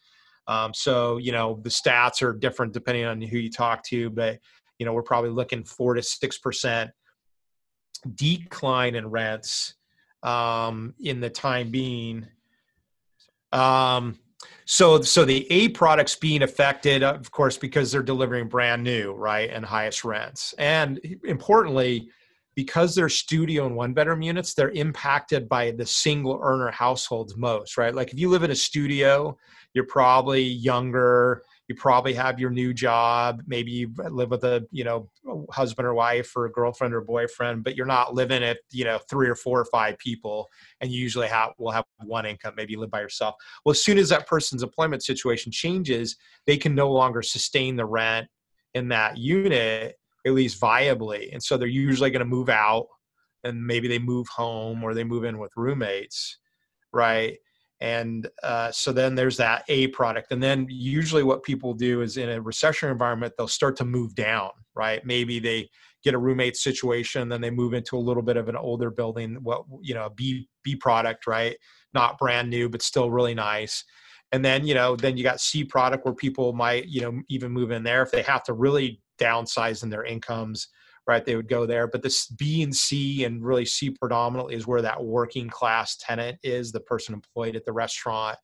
[0.49, 4.39] Um, so, you know, the stats are different depending on who you talk to, but,
[4.79, 6.91] you know, we're probably looking four to 6%
[8.15, 9.75] decline in rents
[10.23, 12.27] um, in the time being.
[13.53, 14.19] Um,
[14.65, 19.51] So, so the A products being affected, of course, because they're delivering brand new, right,
[19.51, 22.09] and highest rents, and importantly,
[22.55, 27.77] because they're studio and one bedroom units, they're impacted by the single earner households most,
[27.79, 27.95] right?
[27.95, 29.37] Like if you live in a studio,
[29.73, 34.83] you're probably younger, you probably have your new job, maybe you live with a, you
[34.83, 35.09] know,
[35.53, 38.99] husband or wife or a girlfriend or boyfriend, but you're not living at, you know,
[39.09, 40.49] three or four or five people
[40.81, 43.37] and you usually have will have one income, maybe you live by yourself.
[43.65, 47.87] Well, as soon as that person's employment situation changes, they can no longer sustain the
[47.87, 48.27] rent
[48.75, 51.33] in that unit at least viably.
[51.33, 52.87] And so they're usually going to move out
[53.45, 56.39] and maybe they move home or they move in with roommates,
[56.93, 57.39] right?
[57.81, 60.33] And uh, so then there's that A product.
[60.33, 64.15] And then usually what people do is in a recession environment, they'll start to move
[64.15, 65.05] down, right?
[65.07, 65.71] Maybe they
[66.05, 69.37] get a roommate situation, then they move into a little bit of an older building,
[69.43, 71.57] what, you know, a B, B product, right?
[71.95, 73.85] Not brand new, but still really nice
[74.33, 77.51] and then you know then you got c product where people might you know even
[77.51, 80.69] move in there if they have to really downsizing their incomes
[81.07, 81.25] right?
[81.25, 81.89] They would go there.
[81.89, 86.39] But this b and c and really c predominantly is where that working class tenant
[86.45, 88.39] is the person employed at the restaurant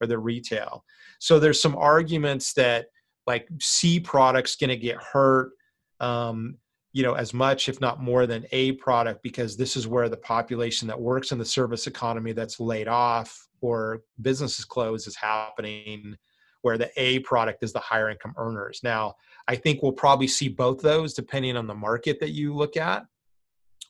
[0.00, 0.84] or the retail.
[1.18, 2.86] So there's some arguments that
[3.26, 5.52] like c products going to get hurt
[6.00, 6.56] um,
[6.92, 10.16] you know as much if not more than a product because this is where the
[10.16, 16.16] population that works in the service economy that's laid off or businesses closed is happening
[16.62, 18.80] where the a product is the higher income earners.
[18.82, 19.14] Now
[19.50, 23.04] I think we'll probably see both those depending on the market that you look at.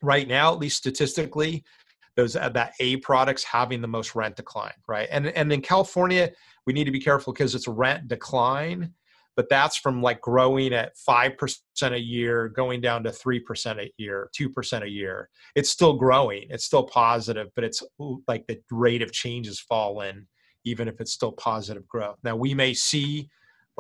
[0.03, 1.63] Right now, at least statistically,
[2.17, 5.07] those uh, that A products having the most rent decline, right?
[5.11, 6.31] And and in California,
[6.67, 8.95] we need to be careful because it's rent decline,
[9.37, 13.81] but that's from like growing at five percent a year, going down to three percent
[13.81, 15.29] a year, two percent a year.
[15.55, 17.83] It's still growing, it's still positive, but it's
[18.27, 20.27] like the rate of change has fallen,
[20.65, 22.17] even if it's still positive growth.
[22.25, 23.29] Now we may see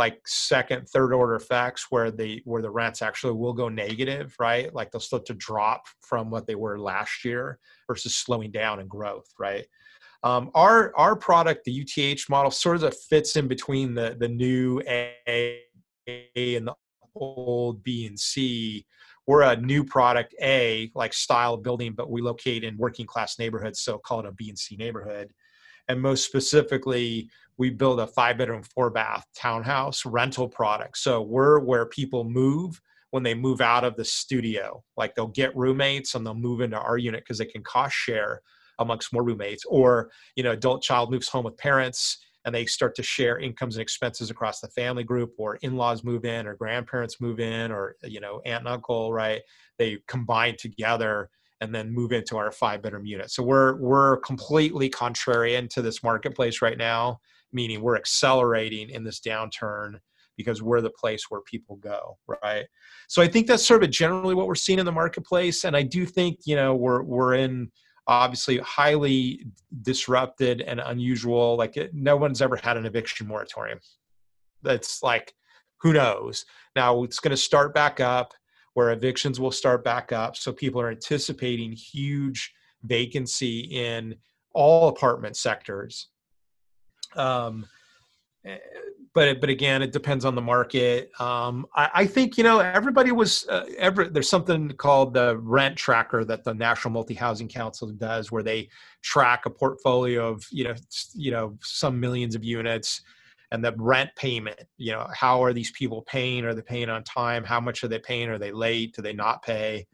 [0.01, 4.75] like second third order effects where the where the rents actually will go negative right?
[4.75, 8.89] Like they'll start to drop from what they were last year versus slowing down in
[8.89, 9.67] growth right?
[10.23, 14.81] Um, our our product the uth model sort of fits in between the the new
[14.87, 15.59] a
[16.09, 16.75] and the
[17.15, 18.87] old b and c.
[19.27, 23.81] We're a new product a like style building but we locate in working class neighborhoods
[23.81, 25.31] so call it a b and c neighborhood.
[25.89, 27.29] And most specifically
[27.61, 30.97] we build a five bedroom four bath townhouse rental product.
[30.97, 32.81] So we're where people move
[33.11, 34.83] when they move out of the studio.
[34.97, 38.41] Like they'll get roommates and they'll move into our unit because they can cost share
[38.79, 39.67] amongst more roommates.
[39.67, 43.77] Or you know adult child moves home with parents and they start to share incomes
[43.77, 47.95] and expenses across the family group or in-laws move in or grandparents move in or
[48.03, 49.43] you know aunt and uncle right?
[49.77, 51.29] They combine together
[51.61, 53.31] and then move into our five bedroom unit.
[53.31, 57.21] So we're we're completely contrarian to this marketplace right now,
[57.53, 59.95] meaning we're accelerating in this downturn
[60.37, 62.65] because we're the place where people go, right?
[63.09, 65.83] So I think that's sort of generally what we're seeing in the marketplace, and I
[65.83, 67.71] do think you know we're we're in
[68.07, 69.47] obviously highly
[69.83, 71.57] disrupted and unusual.
[71.57, 73.81] Like no one's ever had an eviction moratorium.
[74.63, 75.35] That's like
[75.81, 76.45] who knows
[76.77, 78.33] now it's going to start back up
[78.75, 80.37] where evictions will start back up.
[80.37, 82.53] So people are anticipating huge
[82.85, 84.15] vacancy in
[84.53, 86.09] all apartment sectors.
[87.17, 87.67] Um,
[88.45, 88.59] eh,
[89.13, 91.11] but but again, it depends on the market.
[91.21, 94.05] Um, I, I, think you know everybody was uh, ever.
[94.05, 98.69] There's something called the rent tracker that the National Multi Housing Council does, where they
[99.03, 100.75] track a portfolio of you know
[101.15, 103.03] you know some millions of units
[103.53, 107.03] and the rent payment you know how are these people paying are they paying on
[107.03, 109.87] time how much are they paying are they late do they not pay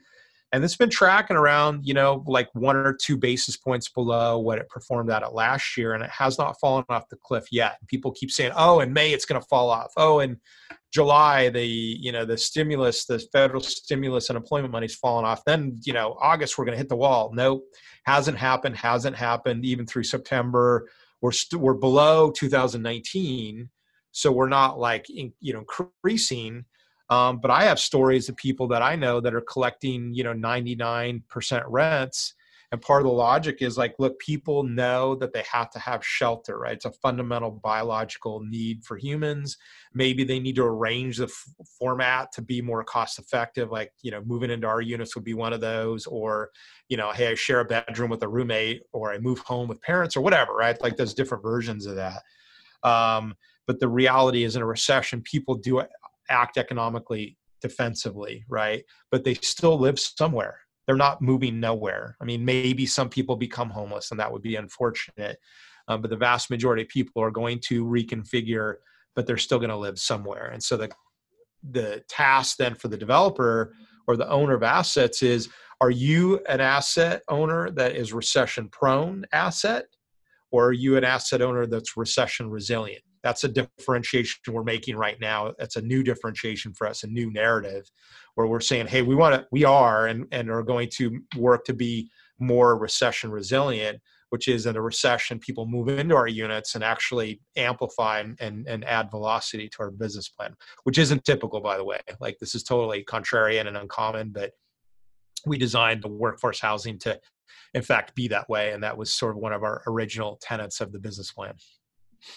[0.57, 4.59] and it's been tracking around you know like one or two basis points below what
[4.59, 7.77] it performed at last year and it has not fallen off the cliff yet.
[7.89, 9.93] People keep saying oh in may it's going to fall off.
[9.97, 10.41] Oh in
[10.93, 15.45] july the you know the stimulus the federal stimulus and employment money's fallen off.
[15.45, 17.31] Then you know august we're going to hit the wall.
[17.35, 17.63] Nope.
[18.05, 20.89] Hasn't happened hasn't happened even through september.
[21.21, 23.69] We're st- we're below 2019
[24.13, 26.65] so we're not like you know increasing
[27.11, 30.33] um, but i have stories of people that i know that are collecting you know
[30.33, 32.35] 99% rents
[32.73, 36.05] and part of the logic is like look people know that they have to have
[36.05, 36.75] shelter right?
[36.75, 39.57] It's a fundamental biological need for humans.
[39.95, 44.11] Maybe they need to arrange the f- format to be more cost effective like you
[44.11, 46.51] know moving into our units would be one of those or
[46.89, 49.81] you know hey i share a bedroom with a roommate or i move home with
[49.83, 50.81] parents or whatever right?
[50.83, 52.23] Like there's different versions of that.
[52.83, 53.35] Um,
[53.67, 55.81] but the reality is in a recession people do
[56.29, 62.17] act economically defensively right but they still live somewhere they're not moving nowhere.
[62.21, 65.37] I mean, maybe some people become homeless, and that would be unfortunate.
[65.89, 68.77] um, but the vast majority of people are going to reconfigure
[69.15, 70.91] but they're still going to live somewhere and so the
[71.71, 73.75] the task then for the developer
[74.07, 75.49] or the owner of assets is
[75.81, 79.87] are you an asset owner that is recession prone asset
[80.53, 85.21] or are you an asset owner that's recession resilient that's a differentiation we're making right
[85.21, 85.53] now.
[85.59, 87.91] That's a new differentiation for us a new narrative
[88.37, 91.65] where we're saying hey we want to we are and and are going to work
[91.65, 92.09] to be
[92.39, 93.99] more recession resilient
[94.29, 98.85] which is in a recession people move into our units and actually amplify and, and
[98.85, 100.55] add velocity to our business plan
[100.85, 102.01] which isn't typical by the way.
[102.21, 104.53] Like this is totally contrarian and uncommon but
[105.47, 107.19] we designed the workforce housing to
[107.75, 110.81] in fact be that way and that was sort of one of our original tenets
[110.81, 111.55] of the business plan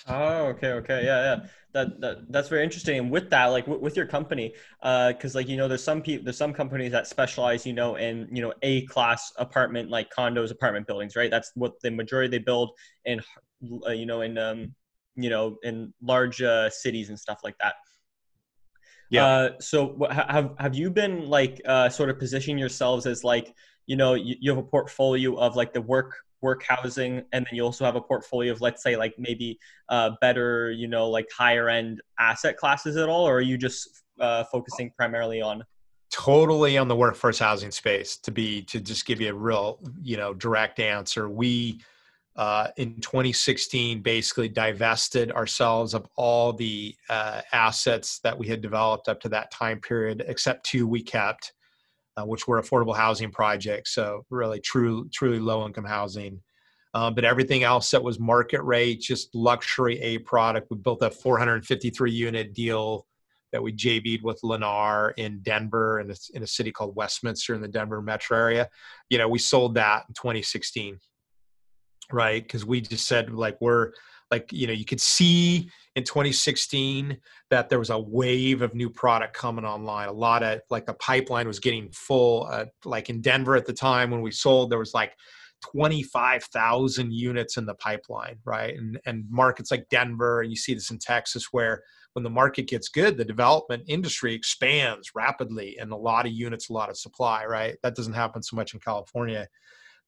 [0.08, 1.46] Oh, okay, okay, yeah, yeah.
[1.72, 2.98] That, that that's very interesting.
[2.98, 5.84] And with that, like w- with your company, uh, because uh, like you know, there's
[5.84, 9.90] some people, there's some companies that specialize, you know, in you know a class apartment
[9.90, 11.30] like condos, apartment buildings, right?
[11.30, 12.72] That's what the majority they build
[13.06, 13.22] in,
[13.86, 14.74] uh, you know, in um,
[15.16, 17.76] you know, in large uh, cities and stuff like that.
[19.12, 19.26] Yeah.
[19.26, 23.54] Uh, so have have you been like uh, sort of positioning yourselves as like
[23.86, 27.54] you know you, you have a portfolio of like the work work housing and then
[27.54, 29.60] you also have a portfolio of let's say like maybe
[29.90, 34.04] uh, better you know like higher end asset classes at all or are you just
[34.20, 35.64] uh, focusing primarily on
[36.10, 40.18] totally on the workforce housing space to be to just give you a real you
[40.18, 41.30] know direct answer.
[41.30, 41.82] We
[42.36, 49.10] uh, in 2016 basically divested ourselves of all the uh, assets that we had developed
[49.10, 51.54] up to that time period except two we kept
[52.20, 53.94] uh, which were affordable housing projects.
[53.94, 56.42] So really, true, truly low income housing.
[56.94, 60.68] Um, but everything else that was market rate, just luxury A product.
[60.70, 63.06] We built a 453 unit deal
[63.52, 67.62] that we JV'd with Lennar in Denver in a, in a city called Westminster in
[67.62, 68.70] the Denver metro area.
[69.10, 71.00] You know, we sold that in 2016,
[72.12, 72.42] right?
[72.42, 73.92] Because we just said like we're
[74.32, 75.70] like you know you could see
[76.00, 77.18] in 2016
[77.50, 80.08] that there was a wave of new product coming online.
[80.08, 83.74] A lot of like the pipeline was getting full uh, like in denver at the
[83.74, 85.14] time when we sold there was like
[85.74, 88.76] 25,000 units in the pipeline right?
[88.78, 91.84] And and markets like denver and you see this in texas where
[92.14, 96.70] when the market gets good the development industry expands rapidly and a lot of units
[96.70, 97.76] a lot of supply right?
[97.84, 99.50] That doesn't happen so much in california.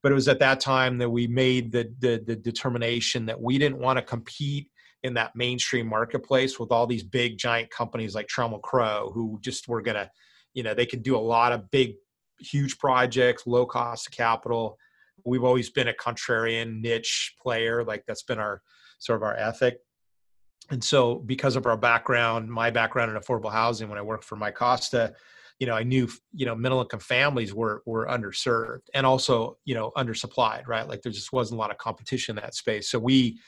[0.02, 3.56] But it was at that time that we made the, the, the determination that we
[3.56, 4.68] didn't want to compete
[5.02, 9.68] in that mainstream marketplace with all these big giant companies like Trammell Crow who just
[9.68, 10.10] were to,
[10.54, 11.94] you know, they could do a lot of big,
[12.38, 14.78] huge projects, low cost of capital.
[15.24, 17.84] We've always been a contrarian niche player.
[17.84, 18.62] Like that's been our
[18.98, 19.78] sort of our ethic.
[20.70, 24.36] And so because of our background, my background in affordable housing, when I worked for
[24.36, 25.12] Mike Costa,
[25.58, 29.74] you know, I knew, you know, middle income families were were underserved and also, you
[29.74, 30.88] know, undersupplied, right?
[30.88, 32.90] Like there just wasn't a lot of competition in that space.
[32.90, 33.38] So we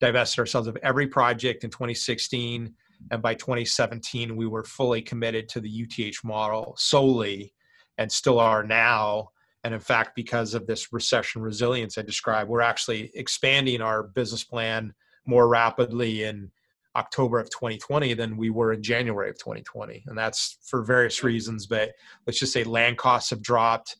[0.00, 2.72] divested ourselves of every project in 2016
[3.10, 7.52] and by 2017 we were fully committed to the UTH model solely
[7.98, 9.28] and still are now
[9.62, 14.44] and in fact because of this recession resilience i described we're actually expanding our business
[14.44, 14.92] plan
[15.26, 16.50] more rapidly in
[16.96, 20.04] October of 2020 than we were in January of 2020.
[20.06, 21.92] And that's for various reasons, but
[22.26, 23.96] let's just say land costs have dropped.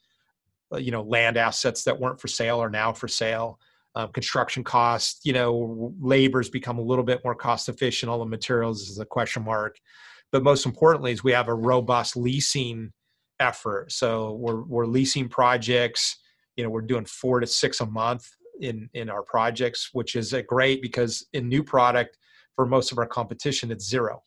[0.76, 3.60] You know, land assets that weren't for sale are now for sale.
[3.96, 8.10] Um, construction costs, you know, labor's become a little bit more cost efficient.
[8.10, 9.78] All the materials is a question mark.
[10.32, 12.92] But most importantly is we have a robust leasing
[13.38, 13.92] effort.
[13.92, 16.16] So we're, we're leasing projects,
[16.56, 18.28] you know, we're doing four to six a month
[18.60, 22.18] in, in our projects, which is great because in new product,
[22.56, 24.22] for most of our competition, it's zero.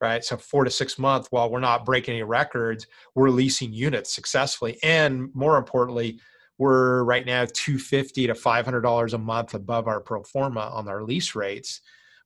[0.00, 0.24] Right.
[0.24, 4.78] So four to six months, while we're not breaking any records, we're leasing units successfully.
[4.82, 6.20] And more importantly,
[6.60, 11.34] we're right now 250 to $500 a month above our pro forma on our lease
[11.34, 11.80] rates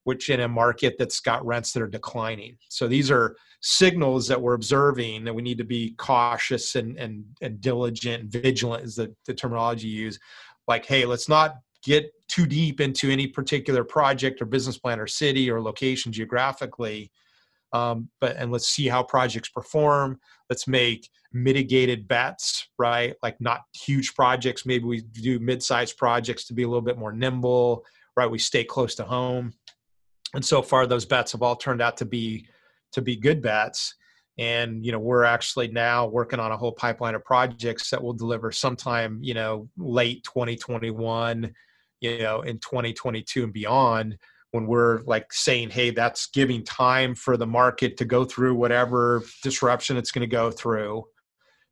[0.04, 2.56] which in a market that's got rents that are declining.
[2.68, 7.24] So these are signals that we're observing that we need to be cautious and and,
[7.40, 10.18] and diligent and vigilant is the, the terminology you use.
[10.68, 15.06] Like hey let's not get too deep into any particular project or business plan or
[15.06, 17.10] city or location geographically
[17.74, 20.18] um, but and let's see how projects perform.
[20.48, 23.16] Let's make mitigated bets right?
[23.22, 24.64] Like not huge projects.
[24.64, 27.84] Maybe we do mid-sized projects to be a little bit more nimble
[28.16, 28.30] right?
[28.30, 29.52] We stay close to home.
[30.34, 32.46] And so far those bets have all turned out to be
[32.92, 33.96] to be good bets.
[34.38, 38.12] And you know we're actually now working on a whole pipeline of projects that will
[38.12, 41.52] deliver sometime you know late 2021
[42.00, 44.18] you know in 2022 and beyond
[44.54, 49.24] when we're like saying hey that's giving time for the market to go through whatever
[49.42, 51.02] disruption it's going to go through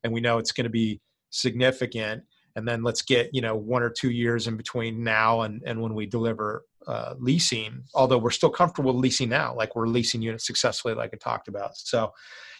[0.02, 2.24] and we know it's going to be significant
[2.56, 5.80] and then let's get you know one or two years in between now and and
[5.80, 10.44] when we deliver uh, leasing although we're still comfortable leasing now like we're leasing units
[10.44, 11.76] successfully like i talked about.
[11.76, 12.12] So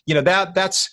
[0.07, 0.89] you know that that's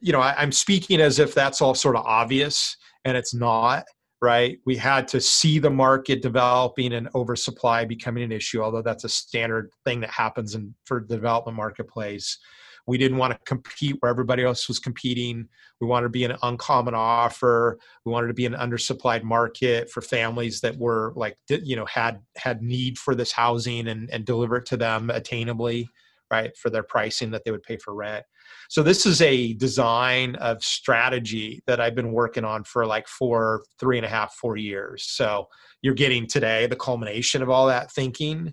[0.00, 3.84] you know I, i'm speaking as if that's all sort of obvious and it's not
[4.24, 9.04] right we had to see the market developing and oversupply becoming an issue although that's
[9.04, 12.38] a standard thing that happens in for the development marketplace
[12.86, 15.48] we didn't want to compete where everybody else was competing.
[15.80, 17.78] We wanted to be an uncommon offer.
[18.04, 22.20] We wanted to be an undersupplied market for families that were like, you know, had
[22.36, 25.86] had need for this housing and, and deliver it to them attainably,
[26.30, 28.24] right, for their pricing that they would pay for rent.
[28.68, 33.64] So this is a design of strategy that I've been working on for like four,
[33.78, 35.04] three and a half, four years.
[35.06, 35.48] So
[35.82, 38.52] you're getting today the culmination of all that thinking.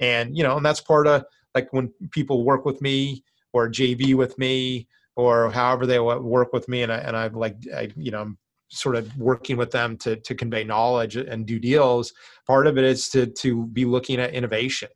[0.00, 4.14] And, you know, and that's part of like when people work with me, or JV
[4.14, 8.10] with me or however they work with me and I and I've like I you
[8.10, 12.12] know I'm sort of working with them to to convey knowledge and do deals
[12.46, 14.88] part of it is to to be looking at innovation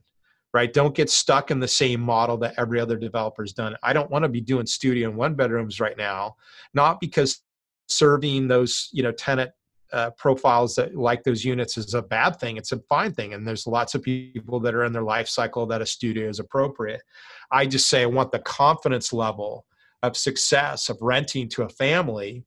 [0.54, 0.72] right?
[0.72, 3.76] Don't get stuck in the same model that every other developer's done.
[3.82, 6.36] I don't want to be doing studio and one bedrooms right now
[6.74, 7.42] not because
[7.86, 9.50] serving those you know tenant
[9.92, 13.46] uh, profiles that like those units is a bad thing it's a fine thing and
[13.46, 17.02] there's lots of people that are in their life cycle that a studio is appropriate.
[17.50, 19.66] I just say I want the confidence level
[20.02, 22.44] of success of renting to a family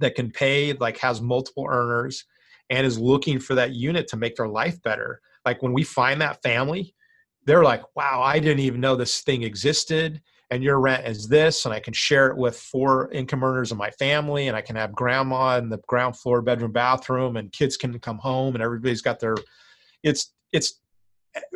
[0.00, 2.24] that can pay, like has multiple earners
[2.70, 5.20] and is looking for that unit to make their life better.
[5.44, 6.94] Like when we find that family,
[7.46, 10.20] they're like, wow, I didn't even know this thing existed.
[10.50, 13.78] And your rent is this, and I can share it with four income earners in
[13.78, 17.76] my family, and I can have grandma in the ground floor bedroom bathroom, and kids
[17.76, 19.34] can come home, and everybody's got their.
[20.04, 20.80] It's it's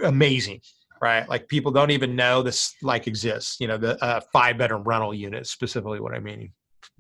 [0.03, 0.61] amazing
[1.01, 1.29] right?
[1.29, 3.59] Like people don't even know this like exists.
[3.61, 6.53] You know, the uh, five bedroom rental unit specifically what I mean.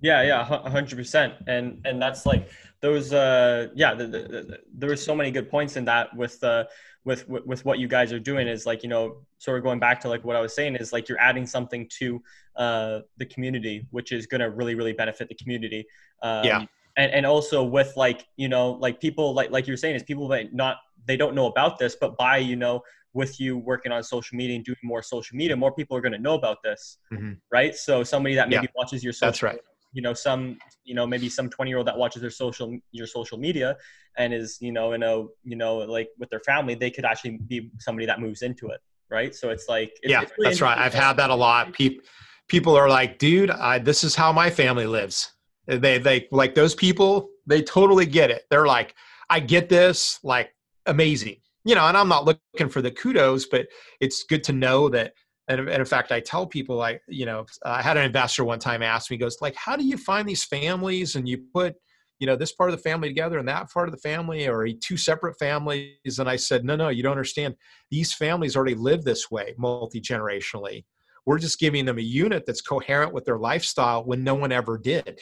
[0.02, 3.12] Yeah, yeah, hundred percent, and and that's like those.
[3.12, 6.64] Uh, yeah, the, the, the, there were so many good points in that with uh,
[7.04, 10.00] with with what you guys are doing is like you know sort of going back
[10.00, 12.22] to like what I was saying is like you're adding something to
[12.56, 15.86] uh, the community, which is going to really really benefit the community.
[16.22, 16.64] Um, yeah.
[16.96, 20.28] And, and also with like you know like people like like you're saying is people
[20.28, 22.82] that not they don't know about this but by you know
[23.12, 26.12] with you working on social media and doing more social media, more people are going
[26.12, 27.32] to know about this, mm-hmm.
[27.50, 27.74] right?
[27.74, 29.58] So somebody that maybe yeah, watches your social, that's right.
[29.92, 33.06] You know, some you know maybe some twenty year old that watches their social your
[33.06, 33.76] social media
[34.16, 37.38] and is you know in a you know like with their family, they could actually
[37.48, 38.80] be somebody that moves into it,
[39.10, 39.34] right?
[39.34, 40.78] So it's like it's, yeah, it's really that's right.
[40.78, 41.72] I've had that a lot.
[41.72, 42.04] People
[42.48, 45.32] people are like, dude, I, this is how my family lives.
[45.66, 47.30] They they like those people.
[47.46, 48.44] They totally get it.
[48.50, 48.94] They're like,
[49.28, 50.18] I get this.
[50.22, 50.54] Like
[50.86, 53.66] amazing you know, and I'm not looking for the kudos, but
[54.00, 55.14] it's good to know that.
[55.50, 58.84] And, in fact, I tell people, I you know, I had an investor one time
[58.84, 61.74] ask me, goes, like, how do you find these families and you put,
[62.20, 64.68] you know, this part of the family together and that part of the family or
[64.68, 66.20] two separate families?
[66.20, 67.56] And I said, no, no, you don't understand.
[67.90, 70.84] These families already live this way multi generationally.
[71.26, 74.78] We're just giving them a unit that's coherent with their lifestyle when no one ever
[74.78, 75.20] did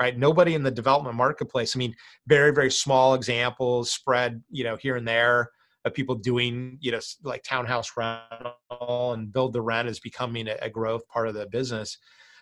[0.00, 1.94] right nobody in the development marketplace i mean
[2.26, 5.50] very very small examples spread you know here and there
[5.84, 10.56] of people doing you know like townhouse rental and build the rent is becoming a,
[10.62, 11.98] a growth part of the business.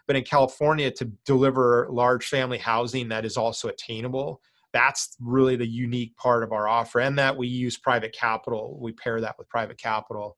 [0.07, 4.41] But in california to deliver large family housing that is also attainable
[4.73, 8.79] that's really the unique part of our offer and that we use private capital.
[8.81, 10.37] We pair that with private capital.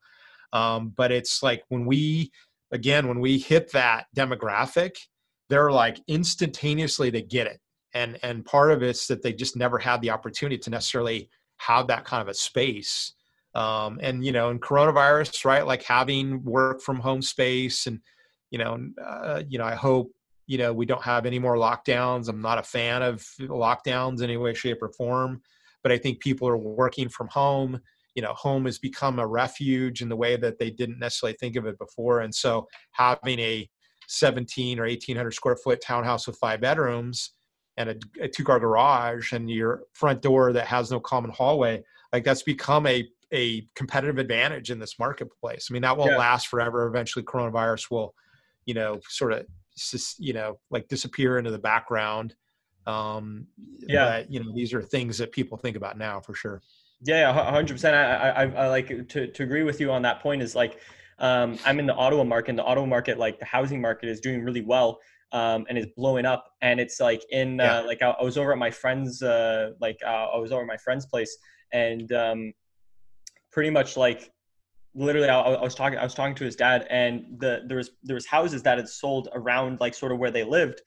[0.52, 2.30] Um, but it's like when we
[2.70, 4.96] again when we hit that demographic
[5.48, 7.60] they're like instantaneously they get it.
[7.94, 11.28] And and part of it's that they just never had the opportunity to necessarily
[11.66, 13.12] have that kind of a space.
[13.54, 15.66] Um, and you know, in coronavirus, right?
[15.66, 18.00] Like having work from home space, and
[18.50, 20.10] you know, uh, you know, I hope
[20.46, 22.28] you know we don't have any more lockdowns.
[22.28, 25.42] I'm not a fan of lockdowns in any way, shape, or form,
[25.82, 27.78] but I think people are working from home.
[28.14, 31.56] You know, home has become a refuge in the way that they didn't necessarily think
[31.56, 33.68] of it before, and so having a
[34.08, 37.32] 17 or 1800 square foot townhouse with five bedrooms
[37.76, 41.82] and a, a two car garage and your front door that has no common hallway
[42.12, 45.68] like that's become a a competitive advantage in this marketplace.
[45.70, 46.18] I mean that won't yeah.
[46.18, 46.86] last forever.
[46.86, 48.14] Eventually coronavirus will
[48.66, 49.46] you know sort of
[50.18, 52.34] you know like disappear into the background.
[52.86, 53.46] Um
[53.78, 54.20] yeah.
[54.20, 56.62] but, you know these are things that people think about now for sure.
[57.04, 60.54] Yeah 100% I, I i like to to agree with you on that point is
[60.54, 60.78] like
[61.18, 64.20] um i'm in the ottawa market and the ottawa market like the housing market is
[64.20, 65.00] doing really well
[65.32, 66.46] um, and is blowing up.
[66.60, 67.78] And it's like in uh, yeah.
[67.78, 70.62] uh, like I, I, was over at my friend's uh, like uh, I was over
[70.62, 71.36] at my friend's place,
[71.72, 72.52] and um,
[73.50, 74.30] pretty much like
[74.94, 77.90] literally I, I, was talking I was talking to his dad, and the there was
[78.02, 80.82] there was houses that had sold around like sort of where they lived,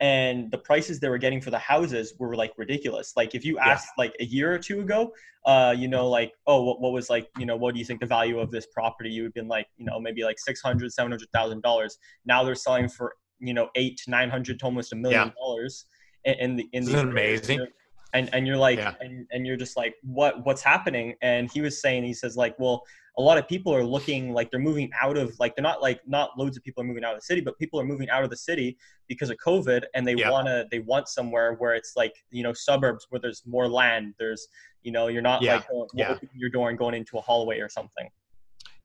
[0.00, 3.14] and the prices they were getting for the houses were like ridiculous.
[3.16, 4.04] Like if you asked yeah.
[4.04, 5.12] like a year or two ago,
[5.44, 8.00] uh, you know, like, oh, what, what was like, you know, what do you think
[8.00, 9.10] the value of this property?
[9.10, 11.98] You would have been like, you know, maybe like six hundred, seven hundred thousand dollars.
[12.24, 15.86] Now they're selling for, you know, eight to nine hundred to almost a million dollars.
[16.24, 17.66] In, in the in the amazing
[18.14, 18.94] and and you're like yeah.
[19.00, 22.58] and, and you're just like what what's happening and he was saying he says like
[22.58, 22.82] well
[23.18, 26.00] a lot of people are looking like they're moving out of like they're not like
[26.06, 28.24] not loads of people are moving out of the city but people are moving out
[28.24, 28.78] of the city
[29.08, 30.30] because of covid and they yeah.
[30.30, 34.14] want to they want somewhere where it's like you know suburbs where there's more land
[34.18, 34.48] there's
[34.82, 35.56] you know you're not yeah.
[35.56, 36.12] like going, yeah.
[36.12, 38.08] opening your door and going into a hallway or something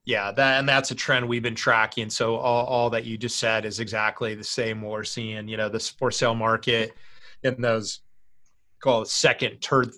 [0.05, 3.37] yeah that and that's a trend we've been tracking so all, all that you just
[3.37, 6.93] said is exactly the same we're seeing you know this for sale market
[7.43, 8.01] in those
[8.83, 9.91] call it second, third,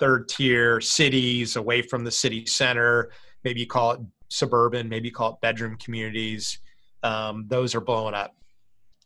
[0.00, 3.10] third tier cities away from the city center.
[3.44, 6.58] Maybe you call it suburban, maybe you call it bedroom communities.
[7.04, 8.34] Um, those are blowing up.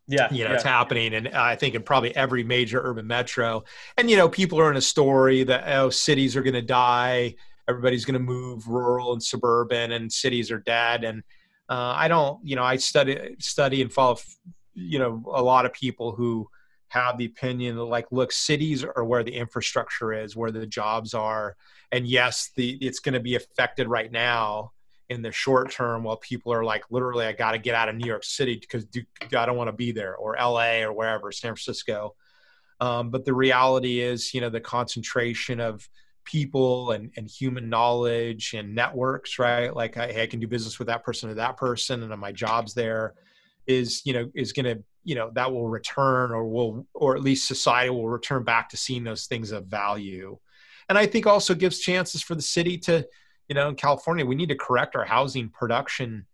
[0.08, 0.54] Yeah, you know, yeah.
[0.54, 3.64] it's happening, and I think in probably every major urban metro.
[3.98, 7.34] And you know, people are in a story that oh, cities are going to die.
[7.68, 11.04] Everybody's going to move rural and suburban, and cities are dead.
[11.04, 11.22] And
[11.68, 14.18] uh, I don't, you know, I study study and follow,
[14.74, 16.48] you know, a lot of people who
[16.88, 21.14] have the opinion that like look cities are where the infrastructure is where the jobs
[21.14, 21.56] are
[21.92, 24.72] and yes the it's going to be affected right now
[25.08, 27.96] in the short term while people are like literally i got to get out of
[27.96, 28.86] new york city because
[29.36, 32.14] i don't want to be there or la or wherever san francisco
[32.78, 35.88] um, but the reality is you know the concentration of
[36.26, 39.74] people and, and human knowledge and networks right?
[39.74, 42.74] Like I, I can do business with that person or that person and my job's
[42.74, 43.14] there
[43.66, 47.22] is you know is going to you know that will return or will or at
[47.22, 50.38] least society will return back to seeing those things of value.
[50.88, 53.06] And i think also gives chances for the city to
[53.48, 56.26] you know in california we need to correct our housing production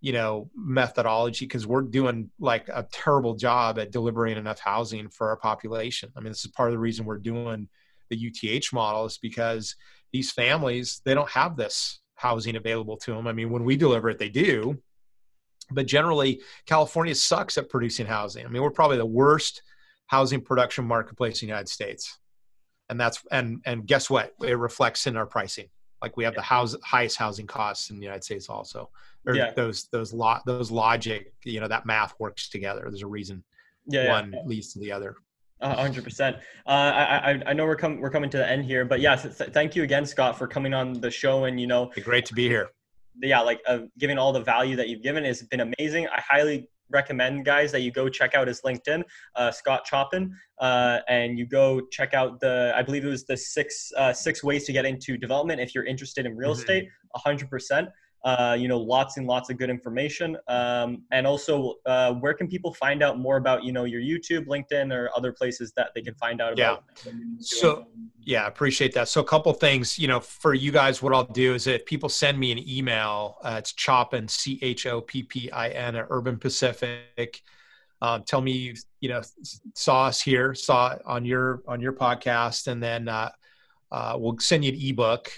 [0.00, 5.28] you know methodology because we're doing like a terrible job at delivering enough housing for
[5.28, 6.10] our population.
[6.16, 7.68] I mean this is part of the reason we're doing
[8.10, 9.76] the uth model is because
[10.12, 14.10] these families they don't have this housing available to them i mean when we deliver
[14.10, 14.78] it they do.
[15.72, 18.44] But generally california sucks at producing housing.
[18.44, 19.62] I mean we're probably the worst
[20.06, 22.18] housing production marketplace in the united states.
[22.88, 24.34] And that's and and guess what?
[24.42, 25.68] It reflects in our pricing.
[26.02, 28.90] Like we have the house highest housing costs in the united states also.
[29.24, 29.52] Or yeah.
[29.52, 32.82] those those lot those logic you know that math works together.
[32.88, 33.44] There's a reason
[33.86, 34.42] yeah, one yeah.
[34.44, 35.14] leads to the other
[35.62, 36.36] hundred uh, percent.
[36.66, 39.50] Uh, I, I know we're coming we're coming to the end here, but yes, th-
[39.50, 41.44] thank you again, Scott, for coming on the show.
[41.44, 42.70] And you know, great to be here
[43.22, 46.06] yeah, like uh, giving all the value that you've given has been amazing.
[46.08, 49.02] I highly recommend guys that you go check out his LinkedIn,
[49.36, 53.36] uh, Scott Choppin, uh, and you go check out the I believe it was the
[53.36, 56.60] six uh, six ways to get into development if you're interested in real mm-hmm.
[56.60, 56.88] estate.
[57.16, 57.88] hundred percent.
[58.22, 60.36] Uh, you know, lots and lots of good information.
[60.46, 64.46] Um, and also, uh, where can people find out more about, you know, your YouTube,
[64.46, 66.84] LinkedIn, or other places that they can find out about?
[67.06, 67.12] yeah.
[67.38, 67.86] So,
[68.22, 69.08] yeah, appreciate that.
[69.08, 72.10] So, a couple things, you know, for you guys, what I'll do is if people
[72.10, 76.06] send me an email, uh, it's Choppin, C H O P P I N, at
[76.10, 77.40] Urban Pacific.
[78.02, 79.22] Um, tell me, you know,
[79.74, 83.30] saw us here, saw on your on your podcast, and then uh,
[83.90, 85.32] uh, we'll send you an ebook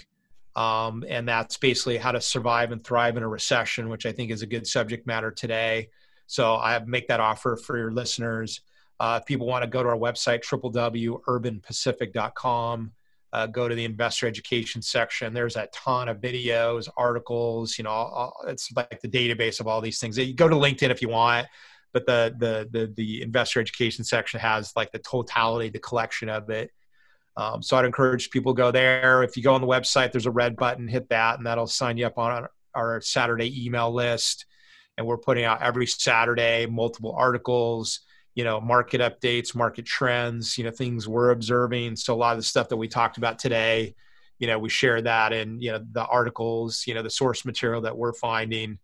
[0.55, 4.29] um, and that's basically how to survive and thrive in a recession, which I think
[4.31, 5.89] is a good subject matter today.
[6.27, 8.61] So I make that offer for your listeners.
[8.99, 12.91] Uh, if people want to go to our website, www.urbanpacific.com,
[13.33, 15.33] uh, go to the investor education section.
[15.33, 17.79] There's a ton of videos, articles.
[17.79, 20.19] You know, it's like the database of all these things.
[20.19, 21.47] You go to LinkedIn if you want,
[21.93, 26.51] but the the the, the investor education section has like the totality, the collection of
[26.51, 26.69] it.
[27.35, 29.23] Um, so I'd encourage people to go there.
[29.23, 31.97] If you go on the website, there's a red button, hit that, and that'll sign
[31.97, 34.45] you up on our Saturday email list.
[34.97, 38.01] And we're putting out every Saturday multiple articles,
[38.35, 41.95] you know, market updates, market trends, you know, things we're observing.
[41.95, 43.95] So a lot of the stuff that we talked about today,
[44.37, 47.81] you know, we share that in, you know, the articles, you know, the source material
[47.81, 48.77] that we're finding.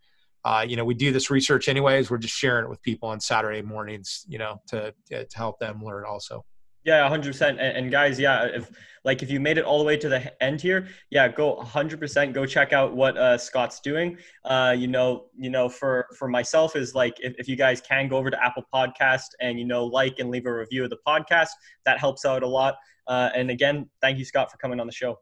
[0.43, 2.09] Uh, you know, we do this research anyways.
[2.09, 5.83] We're just sharing it with people on Saturday mornings, you know, to to help them
[5.83, 6.45] learn also.
[6.85, 7.59] Yeah, hundred percent.
[7.59, 8.71] And guys, yeah, if
[9.03, 11.99] like if you made it all the way to the end here, yeah, go hundred
[11.99, 12.33] percent.
[12.33, 14.17] Go check out what uh, Scott's doing.
[14.45, 18.07] Uh, you know, you know, for for myself is like if, if you guys can
[18.07, 20.99] go over to Apple Podcast and you know like and leave a review of the
[21.05, 21.49] podcast,
[21.85, 22.75] that helps out a lot.
[23.07, 25.19] Uh, and again, thank you, Scott, for coming on the show.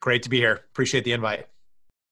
[0.00, 0.60] Great to be here.
[0.70, 1.46] Appreciate the invite.